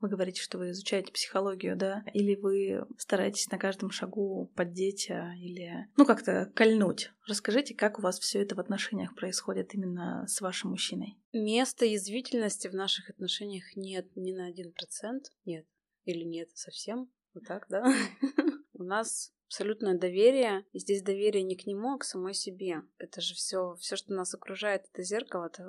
вы 0.00 0.08
говорите, 0.08 0.40
что 0.40 0.58
вы 0.58 0.70
изучаете 0.70 1.12
психологию, 1.12 1.76
да? 1.76 2.04
Или 2.14 2.36
вы 2.36 2.86
стараетесь 2.98 3.50
на 3.50 3.58
каждом 3.58 3.90
шагу 3.90 4.50
поддеть 4.54 5.10
а, 5.10 5.34
или, 5.36 5.88
ну, 5.96 6.06
как-то 6.06 6.50
кольнуть. 6.54 7.10
Расскажите, 7.26 7.74
как 7.74 7.98
у 7.98 8.02
вас 8.02 8.18
все 8.18 8.40
это 8.40 8.54
в 8.54 8.60
отношениях 8.60 9.14
происходит 9.14 9.74
именно 9.74 10.24
с 10.28 10.40
вашим 10.40 10.70
мужчиной? 10.70 11.18
Места 11.32 11.84
язвительности 11.84 12.68
в 12.68 12.74
наших 12.74 13.10
отношениях 13.10 13.64
нет 13.74 14.06
ни 14.14 14.32
на 14.32 14.46
один 14.46 14.72
процент. 14.72 15.24
Нет. 15.44 15.66
Или 16.04 16.24
нет 16.24 16.48
совсем. 16.54 17.10
Вот 17.34 17.44
так, 17.46 17.66
да? 17.68 17.84
У 18.78 18.84
нас 18.84 19.34
абсолютное 19.48 19.98
доверие. 19.98 20.64
И 20.72 20.78
здесь 20.78 21.02
доверие 21.02 21.42
не 21.42 21.56
к 21.56 21.66
нему, 21.66 21.94
а 21.94 21.98
к 21.98 22.04
самой 22.04 22.32
себе. 22.32 22.82
Это 22.98 23.20
же 23.20 23.34
все, 23.34 23.74
все, 23.80 23.96
что 23.96 24.14
нас 24.14 24.34
окружает, 24.34 24.84
это 24.92 25.02
зеркало, 25.02 25.46
это 25.46 25.64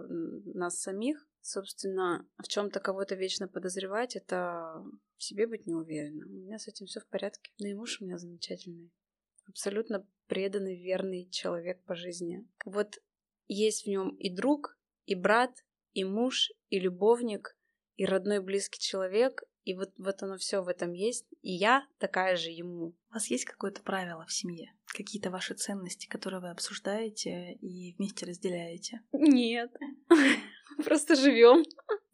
нас 0.54 0.80
самих. 0.80 1.28
Собственно, 1.42 2.28
в 2.38 2.48
чем-то 2.48 2.80
кого-то 2.80 3.16
вечно 3.16 3.48
подозревать, 3.48 4.16
это 4.16 4.84
в 5.18 5.24
себе 5.24 5.48
быть 5.48 5.66
неуверенным. 5.66 6.30
У 6.30 6.46
меня 6.46 6.60
с 6.60 6.68
этим 6.68 6.86
все 6.86 7.00
в 7.00 7.08
порядке. 7.08 7.52
Ну 7.60 7.68
и 7.68 7.74
муж 7.74 8.00
у 8.00 8.06
меня 8.06 8.18
замечательный. 8.18 8.92
Абсолютно 9.48 10.06
преданный, 10.28 10.80
верный 10.80 11.28
человек 11.30 11.82
по 11.86 11.96
жизни. 11.96 12.48
Вот 12.66 13.00
есть 13.48 13.86
в 13.86 13.88
нем 13.88 14.10
и 14.18 14.30
друг, 14.30 14.78
и 15.06 15.16
брат, 15.16 15.52
и 15.94 16.04
муж, 16.04 16.52
и 16.70 16.80
любовник, 16.80 17.58
и 17.96 18.06
родной 18.06 18.42
близкий 18.42 18.80
человек, 18.80 19.44
и 19.64 19.74
вот, 19.74 19.92
вот 19.98 20.24
оно 20.24 20.38
все 20.38 20.62
в 20.62 20.68
этом 20.68 20.94
есть. 20.94 21.26
И 21.42 21.52
я 21.52 21.86
такая 22.00 22.36
же 22.36 22.50
ему. 22.50 22.96
У 23.10 23.14
вас 23.14 23.28
есть 23.28 23.46
какое-то 23.46 23.82
правило 23.82 24.26
в 24.26 24.32
семье? 24.32 24.74
Какие-то 24.88 25.30
ваши 25.30 25.54
ценности, 25.54 26.08
которые 26.08 26.42
вы 26.42 26.50
обсуждаете 26.50 27.54
и 27.54 27.96
вместе 27.98 28.26
разделяете? 28.26 29.02
Нет. 29.12 29.72
Просто 30.86 31.16
живем. 31.16 31.64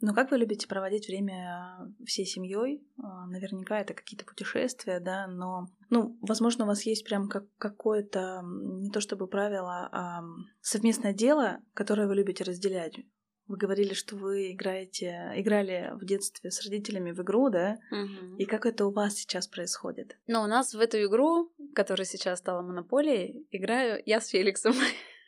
Ну, 0.02 0.14
как 0.14 0.32
вы 0.32 0.38
любите 0.38 0.68
проводить 0.68 1.08
время 1.08 1.94
всей 2.06 2.25
семьей? 2.25 2.86
А, 3.02 3.25
наверняка 3.28 3.80
это 3.80 3.94
какие-то 3.94 4.25
путешествия, 4.25 5.00
да, 5.00 5.28
но, 5.28 5.68
ну, 5.90 6.18
возможно, 6.22 6.66
у 6.66 6.68
вас 6.68 6.84
есть 6.84 7.06
прям 7.06 7.30
как 7.30 7.46
какое-то, 7.58 8.42
не 8.44 8.92
то 8.92 9.00
чтобы 9.00 9.28
правило, 9.28 9.90
а 9.92 10.22
совместное 10.62 11.14
дело, 11.14 11.60
которое 11.74 12.08
вы 12.08 12.16
любите 12.16 12.44
разделять. 12.44 13.00
Вы 13.48 13.58
говорили, 13.58 13.94
что 13.94 14.16
вы 14.16 14.52
играете, 14.54 15.32
играли 15.36 15.92
в 15.94 16.06
детстве 16.06 16.50
с 16.50 16.64
родителями 16.64 17.12
в 17.12 17.22
игру, 17.22 17.50
да? 17.50 17.78
Угу. 17.92 18.38
И 18.38 18.46
как 18.46 18.66
это 18.66 18.86
у 18.86 18.92
вас 18.92 19.16
сейчас 19.16 19.48
происходит? 19.48 20.18
Ну, 20.28 20.42
у 20.42 20.48
нас 20.48 20.74
в 20.74 20.80
эту 20.80 21.04
игру, 21.04 21.54
которая 21.75 22.06
сейчас 22.06 22.40
стала 22.40 22.62
монополией, 22.62 23.48
играю 23.52 24.02
я 24.06 24.20
с 24.20 24.28
Феликсом. 24.30 24.74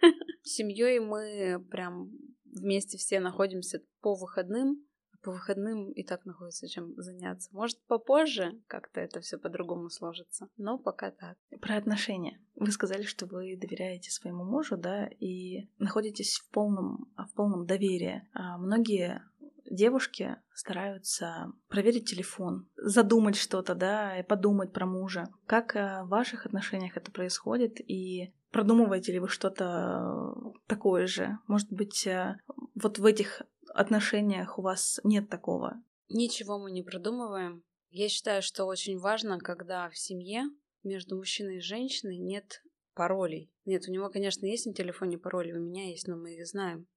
Семьей 0.43 0.99
мы 0.99 1.63
прям 1.69 2.11
вместе 2.45 2.97
все 2.97 3.19
находимся 3.19 3.81
по 4.01 4.15
выходным, 4.15 4.83
по 5.27 5.33
выходным 5.33 5.91
и 5.91 6.03
так 6.03 6.23
находится 6.23 6.69
чем 6.69 6.93
заняться. 6.95 7.49
Может, 7.51 7.85
попозже 7.85 8.61
как-то 8.67 9.01
это 9.01 9.19
все 9.19 9.37
по-другому 9.37 9.89
сложится, 9.89 10.47
но 10.55 10.77
пока 10.77 11.11
так. 11.11 11.37
Про 11.59 11.75
отношения. 11.75 12.39
Вы 12.55 12.71
сказали, 12.71 13.03
что 13.03 13.25
вы 13.25 13.57
доверяете 13.57 14.09
своему 14.09 14.45
мужу, 14.45 14.77
да, 14.77 15.09
и 15.19 15.67
находитесь 15.79 16.37
в 16.37 16.49
полном, 16.49 17.11
в 17.17 17.33
полном 17.35 17.65
доверии. 17.65 18.25
А 18.31 18.57
многие 18.57 19.21
девушки 19.69 20.37
стараются 20.53 21.51
проверить 21.67 22.09
телефон, 22.09 22.69
задумать 22.77 23.35
что-то, 23.35 23.75
да, 23.75 24.17
и 24.17 24.23
подумать 24.23 24.71
про 24.71 24.85
мужа. 24.85 25.25
Как 25.45 25.75
э, 25.75 26.03
в 26.03 26.07
ваших 26.07 26.45
отношениях 26.45 26.95
это 26.95 27.11
происходит, 27.11 27.81
и 27.81 28.33
продумываете 28.53 29.11
ли 29.11 29.19
вы 29.19 29.27
что-то 29.27 30.53
такое 30.67 31.05
же? 31.05 31.37
Может 31.47 31.69
быть, 31.69 32.07
э, 32.07 32.37
вот 32.75 32.97
в 32.97 33.03
этих 33.03 33.41
отношениях 33.77 34.57
у 34.57 34.61
вас 34.61 34.99
нет 35.03 35.29
такого? 35.29 35.81
Ничего 36.09 36.57
мы 36.57 36.71
не 36.71 36.83
продумываем. 36.83 37.63
Я 37.89 38.09
считаю, 38.09 38.41
что 38.41 38.65
очень 38.65 38.97
важно, 38.97 39.39
когда 39.39 39.89
в 39.89 39.97
семье 39.97 40.43
между 40.83 41.15
мужчиной 41.15 41.57
и 41.57 41.61
женщиной 41.61 42.17
нет 42.17 42.63
паролей. 42.93 43.51
Нет, 43.65 43.87
у 43.87 43.91
него, 43.91 44.09
конечно, 44.09 44.45
есть 44.45 44.65
на 44.65 44.73
телефоне 44.73 45.17
пароли, 45.17 45.53
у 45.53 45.59
меня 45.59 45.89
есть, 45.89 46.07
но 46.07 46.17
мы 46.17 46.35
их 46.35 46.47
знаем. 46.47 46.87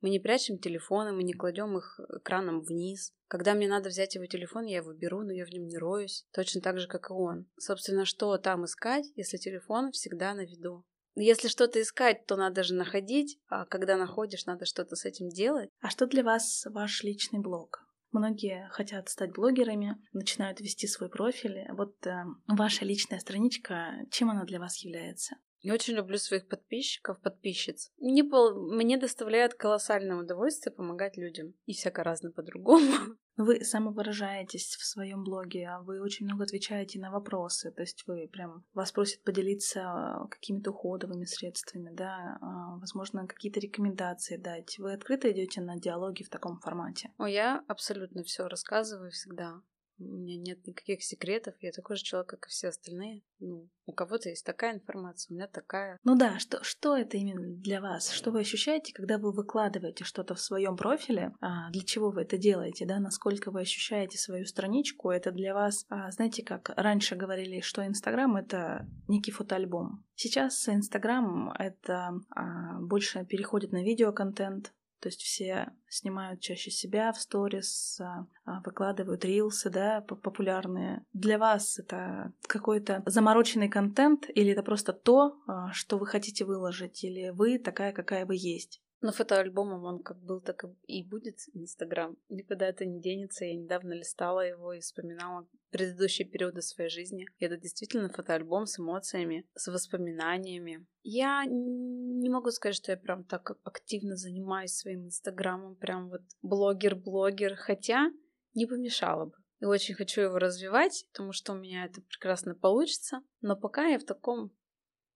Мы 0.00 0.10
не 0.10 0.20
прячем 0.20 0.58
телефоны, 0.58 1.12
мы 1.12 1.22
не 1.22 1.32
кладем 1.32 1.78
их 1.78 1.98
экраном 2.14 2.60
вниз. 2.60 3.14
Когда 3.26 3.54
мне 3.54 3.68
надо 3.68 3.88
взять 3.88 4.14
его 4.16 4.26
телефон, 4.26 4.66
я 4.66 4.78
его 4.78 4.92
беру, 4.92 5.22
но 5.22 5.32
я 5.32 5.46
в 5.46 5.50
нем 5.50 5.66
не 5.66 5.78
роюсь. 5.78 6.26
Точно 6.32 6.60
так 6.60 6.78
же, 6.78 6.88
как 6.88 7.08
и 7.08 7.12
он. 7.14 7.46
Собственно, 7.58 8.04
что 8.04 8.36
там 8.36 8.66
искать, 8.66 9.06
если 9.16 9.38
телефон 9.38 9.92
всегда 9.92 10.34
на 10.34 10.44
виду? 10.44 10.84
Если 11.16 11.48
что-то 11.48 11.80
искать, 11.80 12.26
то 12.26 12.36
надо 12.36 12.64
же 12.64 12.74
находить, 12.74 13.38
а 13.48 13.66
когда 13.66 13.96
находишь, 13.96 14.46
надо 14.46 14.64
что-то 14.64 14.96
с 14.96 15.04
этим 15.04 15.28
делать. 15.28 15.70
А 15.80 15.90
что 15.90 16.06
для 16.06 16.24
вас 16.24 16.66
ваш 16.66 17.02
личный 17.04 17.40
блог? 17.40 17.84
Многие 18.10 18.68
хотят 18.70 19.08
стать 19.08 19.32
блогерами, 19.32 19.96
начинают 20.12 20.60
вести 20.60 20.86
свой 20.86 21.08
профиль. 21.08 21.66
Вот 21.70 21.94
э, 22.06 22.24
ваша 22.46 22.84
личная 22.84 23.18
страничка, 23.18 24.06
чем 24.10 24.30
она 24.30 24.44
для 24.44 24.60
вас 24.60 24.76
является? 24.84 25.36
Я 25.64 25.72
очень 25.72 25.94
люблю 25.94 26.18
своих 26.18 26.46
подписчиков, 26.46 27.18
подписчиц. 27.22 27.90
Мне, 27.98 28.22
пол... 28.22 28.70
Мне 28.70 28.98
доставляет 28.98 29.54
колоссальное 29.54 30.18
удовольствие 30.18 30.74
помогать 30.74 31.16
людям. 31.16 31.54
И 31.64 31.72
всяко 31.72 32.04
разно 32.04 32.30
по-другому. 32.30 32.92
Вы 33.38 33.64
самовыражаетесь 33.64 34.76
в 34.76 34.84
своем 34.84 35.24
блоге, 35.24 35.66
а 35.66 35.80
вы 35.80 36.00
очень 36.00 36.26
много 36.26 36.44
отвечаете 36.44 37.00
на 37.00 37.10
вопросы. 37.10 37.72
То 37.72 37.80
есть 37.80 38.04
вы 38.06 38.28
прям 38.28 38.64
вас 38.74 38.92
просят 38.92 39.24
поделиться 39.24 40.28
какими-то 40.30 40.70
уходовыми 40.70 41.24
средствами, 41.24 41.90
да, 41.92 42.38
а, 42.40 42.76
возможно, 42.76 43.26
какие-то 43.26 43.58
рекомендации 43.58 44.36
дать. 44.36 44.78
Вы 44.78 44.92
открыто 44.92 45.32
идете 45.32 45.62
на 45.62 45.80
диалоги 45.80 46.22
в 46.22 46.28
таком 46.28 46.60
формате? 46.60 47.10
О, 47.18 47.26
я 47.26 47.64
абсолютно 47.66 48.22
все 48.22 48.46
рассказываю 48.46 49.10
всегда. 49.10 49.62
У 49.98 50.04
меня 50.04 50.36
нет 50.36 50.66
никаких 50.66 51.02
секретов, 51.02 51.54
я 51.60 51.70
такой 51.70 51.96
же 51.96 52.02
человек, 52.02 52.28
как 52.28 52.46
и 52.46 52.50
все 52.50 52.68
остальные. 52.68 53.22
Ну, 53.38 53.68
у 53.86 53.92
кого-то 53.92 54.28
есть 54.28 54.44
такая 54.44 54.74
информация, 54.74 55.32
у 55.32 55.36
меня 55.36 55.46
такая. 55.46 55.98
Ну 56.04 56.16
да, 56.16 56.38
что, 56.38 56.62
что 56.64 56.96
это 56.96 57.16
именно 57.16 57.54
для 57.56 57.80
вас? 57.80 58.10
Что 58.10 58.30
вы 58.30 58.40
ощущаете, 58.40 58.92
когда 58.92 59.18
вы 59.18 59.32
выкладываете 59.32 60.04
что-то 60.04 60.34
в 60.34 60.40
своем 60.40 60.76
профиле? 60.76 61.32
А, 61.40 61.70
для 61.70 61.82
чего 61.82 62.10
вы 62.10 62.22
это 62.22 62.38
делаете, 62.38 62.86
да? 62.86 62.98
Насколько 62.98 63.50
вы 63.50 63.60
ощущаете 63.60 64.18
свою 64.18 64.46
страничку? 64.46 65.10
Это 65.10 65.30
для 65.30 65.54
вас, 65.54 65.84
а, 65.88 66.10
знаете, 66.10 66.42
как 66.42 66.70
раньше 66.76 67.14
говорили, 67.14 67.60
что 67.60 67.86
Инстаграм— 67.86 68.36
это 68.36 68.88
некий 69.06 69.30
фотоальбом. 69.30 70.04
Сейчас 70.16 70.68
Инстаграм— 70.68 71.52
это 71.58 72.14
а, 72.30 72.80
больше 72.80 73.24
переходит 73.24 73.72
на 73.72 73.84
видеоконтент, 73.84 74.72
то 75.04 75.08
есть 75.08 75.20
все 75.20 75.70
снимают 75.86 76.40
чаще 76.40 76.70
себя 76.70 77.12
в 77.12 77.20
сторис, 77.20 78.00
а, 78.00 78.26
а, 78.46 78.62
выкладывают 78.64 79.22
рилсы, 79.22 79.68
да, 79.68 80.00
популярные. 80.00 81.04
Для 81.12 81.36
вас 81.36 81.78
это 81.78 82.32
какой-то 82.48 83.02
замороченный 83.04 83.68
контент 83.68 84.24
или 84.34 84.52
это 84.52 84.62
просто 84.62 84.94
то, 84.94 85.36
а, 85.46 85.70
что 85.72 85.98
вы 85.98 86.06
хотите 86.06 86.46
выложить, 86.46 87.04
или 87.04 87.28
вы 87.28 87.58
такая, 87.58 87.92
какая 87.92 88.24
вы 88.24 88.36
есть? 88.36 88.80
Но 89.04 89.12
фотоальбомом 89.12 89.84
он 89.84 90.02
как 90.02 90.16
был, 90.16 90.40
так 90.40 90.64
и 90.86 91.04
будет 91.04 91.36
Инстаграм. 91.52 92.16
Никуда 92.30 92.66
это 92.66 92.86
не 92.86 93.02
денется. 93.02 93.44
Я 93.44 93.54
недавно 93.54 93.92
листала 93.92 94.40
его 94.40 94.72
и 94.72 94.80
вспоминала 94.80 95.46
предыдущие 95.68 96.26
периоды 96.26 96.62
своей 96.62 96.88
жизни. 96.88 97.26
И 97.36 97.44
это 97.44 97.58
действительно 97.58 98.08
фотоальбом 98.08 98.64
с 98.64 98.78
эмоциями, 98.78 99.46
с 99.54 99.70
воспоминаниями. 99.70 100.86
Я 101.02 101.44
не 101.44 102.30
могу 102.30 102.50
сказать, 102.50 102.76
что 102.76 102.92
я 102.92 102.96
прям 102.96 103.24
так 103.24 103.58
активно 103.62 104.16
занимаюсь 104.16 104.72
своим 104.72 105.04
Инстаграмом, 105.04 105.76
прям 105.76 106.08
вот 106.08 106.22
блогер-блогер, 106.40 107.56
хотя 107.56 108.10
не 108.54 108.64
помешало 108.64 109.26
бы. 109.26 109.36
И 109.60 109.66
очень 109.66 109.96
хочу 109.96 110.22
его 110.22 110.38
развивать, 110.38 111.04
потому 111.12 111.32
что 111.32 111.52
у 111.52 111.56
меня 111.56 111.84
это 111.84 112.00
прекрасно 112.00 112.54
получится. 112.54 113.20
Но 113.42 113.54
пока 113.54 113.84
я 113.84 113.98
в 113.98 114.04
таком 114.04 114.50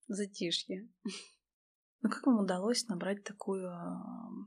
затишье. 0.08 0.90
Ну 2.02 2.10
как 2.10 2.26
вам 2.26 2.40
удалось 2.40 2.86
набрать 2.86 3.24
такую 3.24 3.70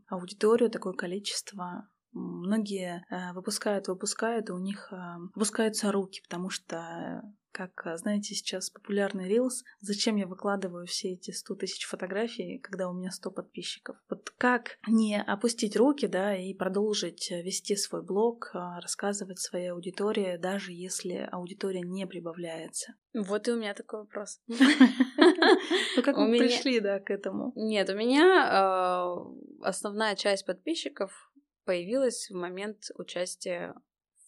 аудиторию, 0.07 0.69
такое 0.69 0.93
количество? 0.93 1.87
Многие 2.13 3.05
э, 3.09 3.33
выпускают, 3.33 3.87
выпускают, 3.87 4.49
и 4.49 4.53
у 4.53 4.59
них 4.59 4.91
э, 4.91 4.95
выпускаются 5.33 5.91
руки, 5.91 6.21
потому 6.21 6.49
что 6.49 7.23
как, 7.53 7.85
э, 7.85 7.95
знаете, 7.97 8.35
сейчас 8.35 8.69
популярный 8.69 9.29
Reels, 9.29 9.63
зачем 9.79 10.17
я 10.17 10.27
выкладываю 10.27 10.85
все 10.87 11.13
эти 11.13 11.31
100 11.31 11.55
тысяч 11.55 11.85
фотографий, 11.85 12.59
когда 12.59 12.89
у 12.89 12.93
меня 12.93 13.11
100 13.11 13.31
подписчиков? 13.31 13.95
Вот 14.09 14.29
как 14.37 14.77
не 14.87 15.21
опустить 15.21 15.77
руки, 15.77 16.07
да, 16.07 16.35
и 16.35 16.53
продолжить 16.53 17.31
вести 17.31 17.77
свой 17.77 18.03
блог, 18.03 18.51
рассказывать 18.53 19.39
своей 19.39 19.71
аудитории, 19.71 20.35
даже 20.35 20.73
если 20.73 21.29
аудитория 21.31 21.81
не 21.81 22.05
прибавляется? 22.07 22.95
Вот 23.13 23.47
и 23.47 23.51
у 23.51 23.57
меня 23.57 23.73
такой 23.73 24.01
вопрос. 24.01 24.41
Ну 25.95 26.03
как 26.03 26.17
вы 26.17 26.37
пришли, 26.37 26.79
да, 26.79 26.99
к 26.99 27.09
этому? 27.09 27.51
Нет, 27.55 27.89
у 27.89 27.95
меня 27.95 29.03
основная 29.61 30.15
часть 30.15 30.45
подписчиков 30.45 31.30
появилась 31.65 32.29
в 32.29 32.35
момент 32.35 32.89
участия 32.95 33.75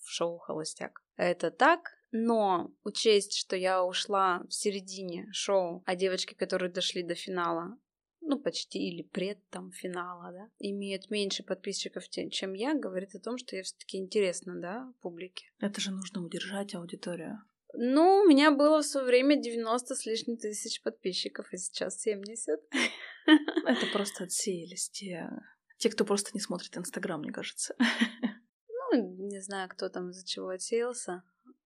в 0.02 0.10
шоу 0.10 0.38
«Холостяк». 0.38 1.02
Это 1.15 1.52
так, 1.52 1.91
но 2.12 2.72
учесть, 2.84 3.36
что 3.36 3.56
я 3.56 3.84
ушла 3.84 4.43
в 4.48 4.54
середине 4.54 5.28
шоу, 5.32 5.84
а 5.86 5.96
девочки, 5.96 6.34
которые 6.34 6.72
дошли 6.72 7.04
до 7.04 7.15
финала, 7.15 7.78
ну, 8.22 8.39
почти 8.39 8.80
или 8.80 9.04
пред 9.04 9.38
там 9.50 9.72
финала, 9.72 10.32
да, 10.32 10.50
имеют 10.60 11.10
меньше 11.10 11.43
подписчиков, 11.43 12.08
чем 12.10 12.54
я, 12.54 12.74
говорит 12.74 13.15
о 13.15 13.19
том, 13.19 13.38
что 13.38 13.56
я 13.56 13.63
все-таки 13.63 13.98
интересна, 13.98 14.60
да, 14.60 14.93
публике. 15.02 15.46
Это 15.60 15.82
же 15.82 15.91
нужно 15.91 16.24
удержать 16.24 16.74
аудиторию. 16.76 17.41
Ну, 17.74 18.22
у 18.22 18.28
меня 18.28 18.52
было 18.52 18.82
в 18.82 18.86
свое 18.86 19.06
время 19.06 19.36
90 19.36 19.96
с 19.96 20.06
лишним 20.06 20.38
тысяч 20.38 20.82
подписчиков, 20.84 21.52
и 21.52 21.58
сейчас 21.58 22.00
70. 22.02 22.60
Это 23.26 23.86
просто 23.91 24.26
отсеялись 24.26 24.89
те, 24.89 25.28
те, 25.84 25.89
кто 25.89 26.06
просто 26.06 26.32
не 26.34 26.39
смотрит 26.39 26.78
Инстаграм, 26.78 27.19
мне 27.19 27.32
кажется. 27.32 27.76
Ну, 28.96 29.28
не 29.28 29.41
знаю, 29.41 29.67
кто 29.69 29.89
там 29.89 30.12
из-за 30.12 30.24
чего 30.24 30.50
отсеялся. 30.50 31.24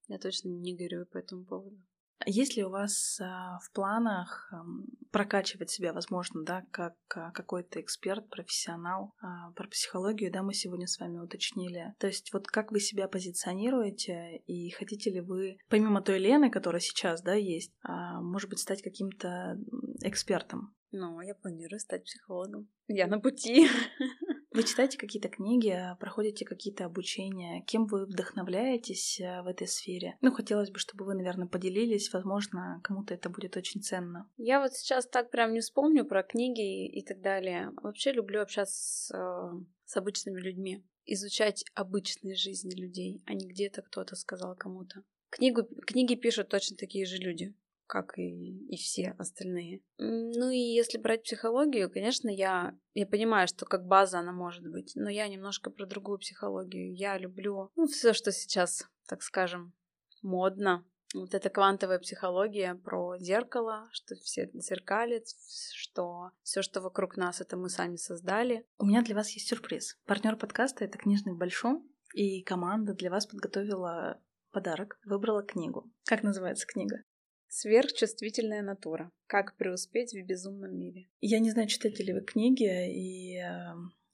Я 0.08 0.18
точно 0.18 0.48
не 0.48 0.78
горюю 0.78 1.06
по 1.06 1.18
этому 1.18 1.44
поводу. 1.44 1.78
Есть 2.26 2.58
ли 2.58 2.64
у 2.64 2.70
вас 2.70 3.20
а, 3.22 3.60
в 3.64 3.72
планах 3.72 4.52
а, 4.52 4.64
прокачивать 5.12 5.70
себя, 5.70 5.94
возможно, 5.94 6.44
да, 6.44 6.66
как 6.72 6.96
а, 7.16 7.32
какой-то 7.32 7.80
эксперт, 7.80 8.28
профессионал 8.30 9.14
а, 9.22 9.52
про 9.52 9.68
психологию, 9.68 10.32
да, 10.32 10.42
мы 10.44 10.54
сегодня 10.54 10.88
с 10.88 11.00
вами 11.00 11.20
уточнили. 11.20 11.94
То 12.00 12.08
есть 12.08 12.34
вот 12.34 12.48
как 12.48 12.72
вы 12.72 12.80
себя 12.80 13.08
позиционируете 13.08 14.38
и 14.48 14.70
хотите 14.72 15.12
ли 15.12 15.22
вы, 15.22 15.58
помимо 15.70 16.02
той 16.02 16.20
Лены, 16.20 16.50
которая 16.50 16.82
сейчас, 16.82 17.22
да, 17.22 17.34
есть, 17.34 17.72
а, 17.84 18.20
может 18.22 18.50
быть, 18.50 18.60
стать 18.60 18.82
каким-то 18.82 19.58
экспертом? 20.02 20.76
Ну, 20.92 21.20
я 21.22 21.36
планирую 21.36 21.80
стать 21.80 22.06
психологом. 22.06 22.70
Я 22.88 23.08
на 23.08 23.20
пути. 23.20 23.68
Вы 24.58 24.64
читаете 24.64 24.98
какие-то 24.98 25.30
книги, 25.30 25.80
проходите 26.00 26.44
какие-то 26.44 26.86
обучения? 26.86 27.62
Кем 27.68 27.86
вы 27.86 28.08
вдохновляетесь 28.08 29.20
э, 29.20 29.44
в 29.44 29.46
этой 29.46 29.68
сфере? 29.68 30.18
Ну, 30.22 30.32
хотелось 30.32 30.72
бы, 30.72 30.80
чтобы 30.80 31.06
вы, 31.06 31.14
наверное, 31.14 31.46
поделились. 31.46 32.12
Возможно, 32.12 32.82
кому-то 32.84 33.14
это 33.14 33.30
будет 33.30 33.56
очень 33.56 33.84
ценно. 33.84 34.28
Я 34.36 34.60
вот 34.60 34.74
сейчас 34.74 35.06
так 35.06 35.30
прям 35.30 35.54
не 35.54 35.60
вспомню 35.60 36.06
про 36.06 36.24
книги 36.24 36.88
и 36.88 37.06
так 37.06 37.22
далее. 37.22 37.72
Вообще 37.84 38.12
люблю 38.12 38.42
общаться 38.42 38.74
с, 38.74 39.12
э, 39.14 39.64
с 39.86 39.96
обычными 39.96 40.42
людьми. 40.42 40.84
Изучать 41.06 41.64
обычные 41.76 42.34
жизни 42.34 42.74
людей, 42.74 43.22
а 43.28 43.36
не 43.36 43.46
где-то 43.46 43.84
кто-то 43.84 44.16
сказал 44.16 44.56
кому-то. 44.56 45.04
Книгу, 45.30 45.66
книги 45.86 46.16
пишут 46.16 46.50
точно 46.50 46.78
такие 46.78 47.06
же 47.06 47.18
люди 47.18 47.54
как 47.88 48.18
и, 48.18 48.66
и 48.68 48.78
все 48.78 49.16
остальные. 49.18 49.82
Ну 49.98 50.50
и 50.50 50.58
если 50.58 50.98
брать 50.98 51.24
психологию, 51.24 51.90
конечно, 51.90 52.30
я, 52.30 52.78
я 52.94 53.08
понимаю, 53.08 53.48
что 53.48 53.66
как 53.66 53.86
база 53.86 54.20
она 54.20 54.32
может 54.32 54.68
быть, 54.70 54.92
но 54.96 55.10
я 55.10 55.28
немножко 55.28 55.72
про 55.72 55.86
другую 55.86 56.20
психологию. 56.20 56.94
Я 56.94 57.18
люблю 57.18 57.72
ну, 57.76 57.88
все, 57.88 58.14
что 58.14 58.32
сейчас, 58.32 58.88
так 59.08 59.24
скажем, 59.24 59.74
модно. 60.22 60.86
Вот 61.14 61.34
эта 61.34 61.50
квантовая 61.50 62.00
психология 62.00 62.76
про 62.76 63.18
зеркало, 63.18 63.88
что 63.92 64.16
все 64.16 64.50
зеркалит, 64.54 65.24
что 65.74 66.32
все, 66.44 66.62
что 66.62 66.82
вокруг 66.82 67.16
нас, 67.16 67.40
это 67.40 67.56
мы 67.56 67.70
сами 67.70 67.96
создали. 67.96 68.66
У 68.78 68.86
меня 68.86 69.02
для 69.02 69.16
вас 69.16 69.30
есть 69.30 69.48
сюрприз. 69.48 69.98
Партнер 70.06 70.36
подкаста 70.36 70.84
это 70.84 70.98
книжный 70.98 71.34
Большом, 71.34 71.90
И 72.14 72.44
команда 72.44 72.94
для 72.94 73.10
вас 73.10 73.26
подготовила 73.26 74.22
подарок, 74.52 75.00
выбрала 75.06 75.44
книгу. 75.44 75.90
Как 76.06 76.24
называется 76.24 76.68
книга? 76.68 77.04
Сверхчувствительная 77.48 78.62
натура. 78.62 79.12
Как 79.28 79.56
преуспеть 79.58 80.14
в 80.14 80.26
безумном 80.26 80.78
мире. 80.78 81.08
Я 81.22 81.40
не 81.40 81.52
знаю, 81.52 81.68
читаете 81.68 82.04
ли 82.04 82.14
вы 82.14 82.22
книги, 82.22 82.66
и 82.94 83.42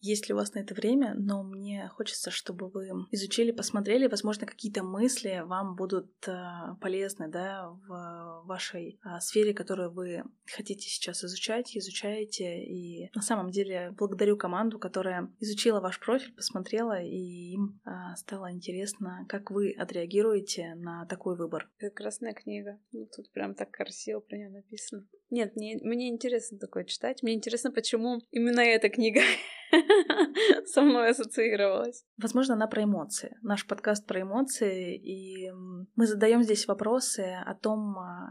есть 0.03 0.27
ли 0.27 0.33
у 0.33 0.37
вас 0.37 0.53
на 0.53 0.59
это 0.59 0.73
время, 0.73 1.15
но 1.17 1.43
мне 1.43 1.89
хочется, 1.95 2.29
чтобы 2.29 2.67
вы 2.67 2.89
изучили, 3.11 3.51
посмотрели, 3.51 4.07
возможно, 4.07 4.45
какие-то 4.45 4.83
мысли 4.83 5.41
вам 5.45 5.75
будут 5.75 6.11
э, 6.27 6.33
полезны, 6.81 7.29
да, 7.29 7.69
в 7.87 8.43
вашей 8.45 8.99
э, 9.05 9.19
сфере, 9.21 9.53
которую 9.53 9.93
вы 9.93 10.23
хотите 10.45 10.89
сейчас 10.89 11.23
изучать, 11.23 11.77
изучаете. 11.77 12.65
И 12.65 13.09
на 13.15 13.21
самом 13.21 13.49
деле 13.49 13.91
благодарю 13.97 14.35
команду, 14.35 14.77
которая 14.77 15.33
изучила 15.39 15.79
ваш 15.79 16.01
профиль, 16.01 16.33
посмотрела, 16.35 17.01
и 17.01 17.53
им 17.53 17.79
э, 17.85 17.89
стало 18.17 18.51
интересно, 18.51 19.25
как 19.29 19.51
вы 19.51 19.71
отреагируете 19.71 20.75
на 20.75 21.05
такой 21.05 21.37
выбор. 21.37 21.69
Прекрасная 21.77 22.33
книга. 22.33 22.77
Ну, 22.91 23.07
тут 23.15 23.31
прям 23.31 23.55
так 23.55 23.71
красиво 23.71 24.19
про 24.19 24.35
нее 24.35 24.49
написано. 24.49 25.07
Нет, 25.29 25.55
мне, 25.55 25.79
мне 25.81 26.09
интересно 26.09 26.59
такое 26.59 26.83
читать. 26.83 27.23
Мне 27.23 27.33
интересно, 27.33 27.71
почему 27.71 28.21
именно 28.29 28.59
эта 28.59 28.89
книга 28.89 29.21
со 30.65 30.81
мной 30.81 31.09
ассоциировалась. 31.09 32.05
Возможно, 32.17 32.55
она 32.55 32.67
про 32.67 32.83
эмоции. 32.83 33.37
Наш 33.41 33.65
подкаст 33.65 34.05
про 34.05 34.21
эмоции, 34.21 34.95
и 34.97 35.51
мы 35.95 36.05
задаем 36.05 36.43
здесь 36.43 36.67
вопросы 36.67 37.21
о 37.45 37.55
том, 37.55 37.97
а, 37.97 38.29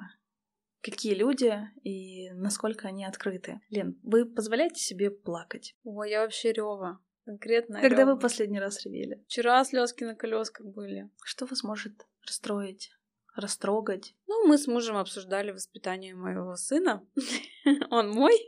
какие 0.80 1.14
люди 1.14 1.58
и 1.82 2.30
насколько 2.32 2.88
они 2.88 3.04
открыты. 3.04 3.60
Лен, 3.70 3.98
вы 4.02 4.24
позволяете 4.24 4.80
себе 4.80 5.10
плакать? 5.10 5.76
Ой, 5.84 6.10
я 6.10 6.22
вообще 6.22 6.52
рева. 6.52 7.00
Конкретно. 7.24 7.80
Когда 7.80 8.02
рёва. 8.02 8.14
вы 8.14 8.20
последний 8.20 8.58
раз 8.58 8.84
ревели? 8.84 9.22
Вчера 9.26 9.62
слезки 9.64 10.04
на 10.04 10.16
колесках 10.16 10.66
были. 10.66 11.10
Что 11.24 11.46
вас 11.46 11.62
может 11.62 12.06
расстроить? 12.26 12.90
растрогать. 13.34 14.14
Ну, 14.26 14.46
мы 14.46 14.58
с 14.58 14.66
мужем 14.66 14.96
обсуждали 14.96 15.52
воспитание 15.52 16.14
моего 16.14 16.54
сына. 16.56 17.02
Он 17.90 18.10
мой, 18.10 18.38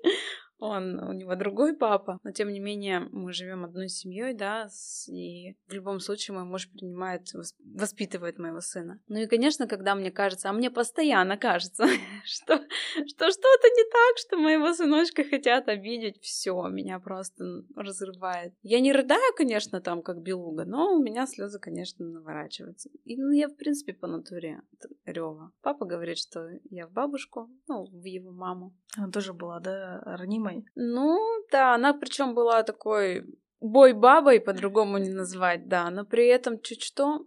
он, 0.58 1.00
у 1.00 1.12
него 1.12 1.34
другой 1.34 1.76
папа, 1.76 2.18
но 2.22 2.32
тем 2.32 2.52
не 2.52 2.60
менее 2.60 3.00
мы 3.12 3.32
живем 3.32 3.64
одной 3.64 3.88
семьей, 3.88 4.34
да, 4.34 4.68
и 5.08 5.54
в 5.66 5.72
любом 5.72 6.00
случае 6.00 6.36
мой 6.36 6.44
муж 6.44 6.70
принимает, 6.70 7.28
воспитывает 7.64 8.38
моего 8.38 8.60
сына. 8.60 9.00
Ну 9.08 9.18
и, 9.18 9.26
конечно, 9.26 9.66
когда 9.66 9.94
мне 9.94 10.10
кажется, 10.10 10.50
а 10.50 10.52
мне 10.52 10.70
постоянно 10.70 11.36
кажется, 11.36 11.84
что, 12.24 12.56
что 12.56 13.30
что-то 13.30 13.68
не 13.68 13.84
так, 13.90 14.18
что 14.18 14.36
моего 14.36 14.72
сыночка 14.72 15.24
хотят 15.24 15.68
обидеть, 15.68 16.20
все, 16.20 16.66
меня 16.68 16.98
просто 16.98 17.64
разрывает. 17.74 18.54
Я 18.62 18.80
не 18.80 18.92
рыдаю, 18.92 19.34
конечно, 19.36 19.80
там, 19.80 20.02
как 20.02 20.22
белуга, 20.22 20.64
но 20.64 20.94
у 20.94 21.02
меня 21.02 21.26
слезы, 21.26 21.58
конечно, 21.58 22.04
наворачиваются. 22.04 22.90
И 23.04 23.16
ну, 23.16 23.30
я, 23.32 23.48
в 23.48 23.56
принципе, 23.56 23.92
по 23.92 24.06
натуре 24.06 24.62
рева. 25.04 25.52
Папа 25.62 25.84
говорит, 25.84 26.18
что 26.18 26.48
я 26.70 26.86
в 26.86 26.92
бабушку, 26.92 27.50
ну, 27.68 27.84
в 27.86 28.04
его 28.04 28.30
маму. 28.30 28.74
Она 28.96 29.10
тоже 29.10 29.32
была, 29.32 29.60
да, 29.60 30.02
ранимой? 30.44 30.66
Ну, 30.74 31.18
да, 31.50 31.74
она 31.74 31.94
причем 31.94 32.35
была 32.35 32.62
такой 32.62 33.24
бой-бабой, 33.61 34.40
по-другому 34.40 34.98
не 34.98 35.11
назвать, 35.11 35.68
да, 35.68 35.90
но 35.90 36.04
при 36.04 36.26
этом 36.26 36.61
чуть 36.61 36.83
что 36.83 37.24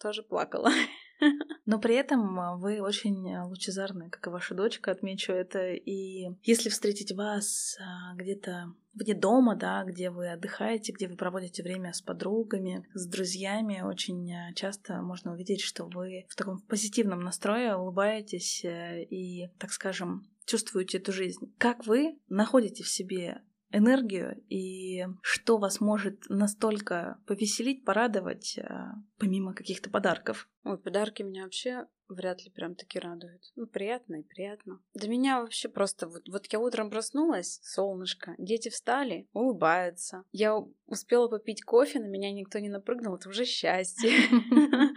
тоже 0.00 0.22
плакала. 0.22 0.70
Но 1.66 1.78
при 1.78 1.96
этом 1.96 2.40
а, 2.40 2.56
вы 2.56 2.80
очень 2.80 3.36
лучезарны, 3.44 4.08
как 4.08 4.26
и 4.26 4.30
ваша 4.30 4.54
дочка, 4.54 4.90
отмечу 4.90 5.32
это. 5.32 5.74
И 5.74 6.30
если 6.42 6.70
встретить 6.70 7.12
вас 7.12 7.76
а, 7.78 8.16
где-то 8.16 8.72
вне 8.94 9.14
дома, 9.14 9.54
да, 9.54 9.84
где 9.84 10.08
вы 10.08 10.30
отдыхаете, 10.30 10.92
где 10.92 11.08
вы 11.08 11.16
проводите 11.16 11.62
время 11.62 11.92
с 11.92 12.00
подругами, 12.00 12.86
с 12.94 13.06
друзьями, 13.06 13.82
очень 13.82 14.32
а, 14.32 14.54
часто 14.54 15.02
можно 15.02 15.32
увидеть, 15.32 15.60
что 15.60 15.84
вы 15.84 16.24
в 16.30 16.36
таком 16.36 16.62
позитивном 16.62 17.20
настрое 17.20 17.76
улыбаетесь 17.76 18.64
э, 18.64 19.04
и, 19.04 19.48
так 19.58 19.72
скажем, 19.72 20.26
чувствуете 20.50 20.98
эту 20.98 21.12
жизнь. 21.12 21.54
Как 21.58 21.86
вы 21.86 22.18
находите 22.28 22.82
в 22.82 22.88
себе 22.88 23.42
энергию 23.72 24.42
и 24.48 25.06
что 25.22 25.58
вас 25.58 25.80
может 25.80 26.28
настолько 26.28 27.18
повеселить, 27.26 27.84
порадовать, 27.84 28.58
а, 28.58 28.94
помимо 29.18 29.54
каких-то 29.54 29.90
подарков? 29.90 30.48
Ой, 30.64 30.76
подарки 30.76 31.22
меня 31.22 31.44
вообще 31.44 31.86
вряд 32.08 32.44
ли 32.44 32.50
прям 32.50 32.74
таки 32.74 32.98
радуют. 32.98 33.42
Ну, 33.54 33.68
приятно 33.68 34.16
и 34.16 34.24
приятно. 34.24 34.82
Для 34.94 35.08
меня 35.08 35.40
вообще 35.40 35.68
просто 35.68 36.08
вот, 36.08 36.28
вот 36.28 36.46
я 36.46 36.58
утром 36.58 36.90
проснулась, 36.90 37.60
солнышко, 37.62 38.34
дети 38.38 38.68
встали, 38.70 39.28
улыбаются. 39.32 40.24
Я 40.32 40.56
успела 40.86 41.28
попить 41.28 41.62
кофе, 41.62 42.00
на 42.00 42.06
меня 42.06 42.32
никто 42.32 42.58
не 42.58 42.68
напрыгнул, 42.68 43.14
это 43.14 43.28
уже 43.28 43.44
счастье. 43.44 44.10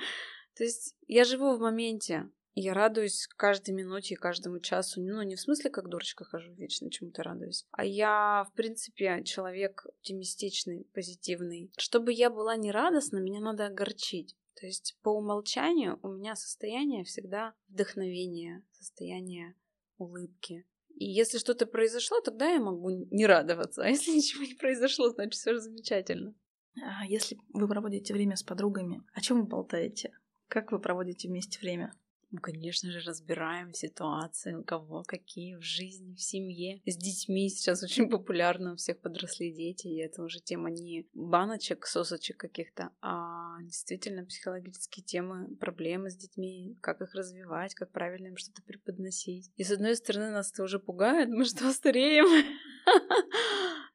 То 0.58 0.64
есть 0.64 0.96
я 1.08 1.24
живу 1.24 1.56
в 1.56 1.60
моменте. 1.60 2.28
Я 2.56 2.74
радуюсь 2.74 3.28
каждой 3.36 3.72
минуте 3.72 4.14
и 4.14 4.18
каждому 4.18 4.60
часу. 4.60 5.02
Ну, 5.02 5.22
не 5.24 5.36
в 5.36 5.42
смысле, 5.42 5.72
как 5.72 5.90
дурочка 5.90 6.24
хожу 6.24 6.54
вечно 6.54 6.92
чему-то 6.92 7.24
радуюсь. 7.24 7.66
А 7.72 7.84
я, 7.84 8.46
в 8.52 8.54
принципе, 8.56 9.24
человек 9.24 9.86
оптимистичный, 9.86 10.88
позитивный. 10.94 11.72
Чтобы 11.78 12.14
я 12.14 12.30
была 12.30 12.56
не 12.56 12.72
радостна, 12.72 13.18
меня 13.18 13.40
надо 13.40 13.66
огорчить. 13.66 14.36
То 14.56 14.68
есть 14.68 14.98
по 15.02 15.10
умолчанию 15.10 16.00
у 16.04 16.10
меня 16.10 16.36
состояние 16.36 17.04
всегда 17.04 17.56
вдохновения, 17.70 18.64
состояние 18.72 19.56
улыбки. 19.98 20.66
И 20.96 21.06
если 21.06 21.40
что-то 21.40 21.66
произошло, 21.66 22.22
тогда 22.22 22.52
я 22.52 22.60
могу 22.60 22.90
не 22.90 23.26
радоваться. 23.26 23.84
А 23.84 23.90
если 23.90 24.12
ничего 24.16 24.44
не 24.44 24.54
произошло, 24.54 25.10
значит 25.10 25.34
все 25.34 25.58
замечательно. 25.58 26.36
А 26.82 27.06
если 27.06 27.38
вы 27.50 27.68
проводите 27.68 28.14
время 28.14 28.36
с 28.36 28.44
подругами, 28.44 29.04
о 29.14 29.22
чем 29.22 29.42
вы 29.42 29.48
болтаете? 29.48 30.12
Как 30.48 30.72
вы 30.72 30.80
проводите 30.80 31.28
вместе 31.28 31.60
время? 31.60 31.94
Мы, 32.34 32.40
конечно 32.40 32.92
же, 32.92 33.00
разбираем 33.02 33.74
ситуации, 33.74 34.56
у 34.56 34.64
кого 34.64 35.04
какие 35.04 35.56
в 35.56 35.62
жизни, 35.62 36.16
в 36.16 36.22
семье. 36.22 36.82
С 36.84 36.98
детьми 36.98 37.48
сейчас 37.48 37.84
очень 37.84 38.10
популярно, 38.10 38.74
у 38.74 38.76
всех 38.76 39.00
подросли 39.02 39.54
дети, 39.54 39.86
и 39.86 40.02
это 40.02 40.24
уже 40.24 40.40
тема 40.40 40.72
не 40.72 41.08
баночек, 41.14 41.86
сосочек 41.86 42.38
каких-то, 42.38 42.90
а 43.02 43.62
действительно 43.62 44.26
психологические 44.26 45.04
темы, 45.04 45.56
проблемы 45.58 46.10
с 46.10 46.16
детьми, 46.16 46.76
как 46.82 47.02
их 47.02 47.14
развивать, 47.14 47.76
как 47.76 47.92
правильно 47.92 48.30
им 48.30 48.38
что-то 48.38 48.64
преподносить. 48.64 49.52
И 49.56 49.64
с 49.64 49.70
одной 49.70 49.96
стороны 49.96 50.32
нас 50.32 50.52
это 50.52 50.64
уже 50.64 50.80
пугает, 50.80 51.30
мы 51.30 51.46
что, 51.46 51.72
стареем? 51.72 52.26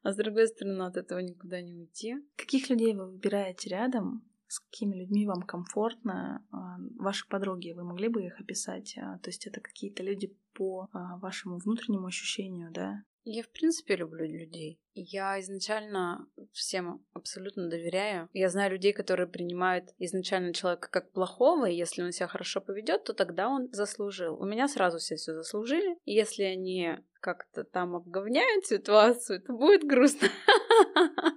А 0.01 0.13
с 0.13 0.15
другой 0.15 0.47
стороны, 0.47 0.83
от 0.83 0.95
этого 0.95 1.19
никуда 1.19 1.61
не 1.61 1.75
уйти. 1.75 2.15
Каких 2.37 2.69
людей 2.69 2.93
вы 2.95 3.11
выбираете 3.11 3.69
рядом, 3.69 4.23
с 4.49 4.59
какими 4.59 4.95
людьми 4.95 5.27
вам 5.27 5.43
комфортно, 5.43 6.45
а, 6.51 6.77
ваши 6.97 7.27
подруги, 7.27 7.71
вы 7.71 7.83
могли 7.83 8.07
бы 8.09 8.25
их 8.25 8.39
описать? 8.39 8.97
А, 8.97 9.19
то 9.19 9.29
есть 9.29 9.47
это 9.47 9.61
какие-то 9.61 10.03
люди 10.03 10.35
по 10.53 10.89
а, 10.91 11.17
вашему 11.17 11.59
внутреннему 11.59 12.07
ощущению, 12.07 12.71
да? 12.71 13.03
Я, 13.25 13.43
в 13.43 13.49
принципе, 13.49 13.95
люблю 13.95 14.25
людей. 14.25 14.79
Я 14.95 15.39
изначально 15.39 16.27
всем 16.51 17.05
абсолютно 17.13 17.69
доверяю. 17.69 18.27
Я 18.33 18.49
знаю 18.49 18.71
людей, 18.71 18.91
которые 18.91 19.27
принимают 19.27 19.93
изначально 19.99 20.53
человека 20.53 20.89
как 20.89 21.11
плохого, 21.11 21.69
и 21.69 21.75
если 21.75 22.01
он 22.01 22.11
себя 22.11 22.27
хорошо 22.27 22.59
поведет, 22.59 23.03
то 23.03 23.13
тогда 23.13 23.49
он 23.49 23.69
заслужил. 23.71 24.35
У 24.39 24.45
меня 24.45 24.67
сразу 24.67 24.97
все 24.97 25.15
все 25.15 25.35
заслужили. 25.35 25.97
Если 26.05 26.43
они 26.43 26.97
как-то 27.19 27.63
там 27.63 27.95
обговняют 27.95 28.65
ситуацию, 28.65 29.41
то 29.41 29.53
будет 29.53 29.83
грустно. 29.83 30.29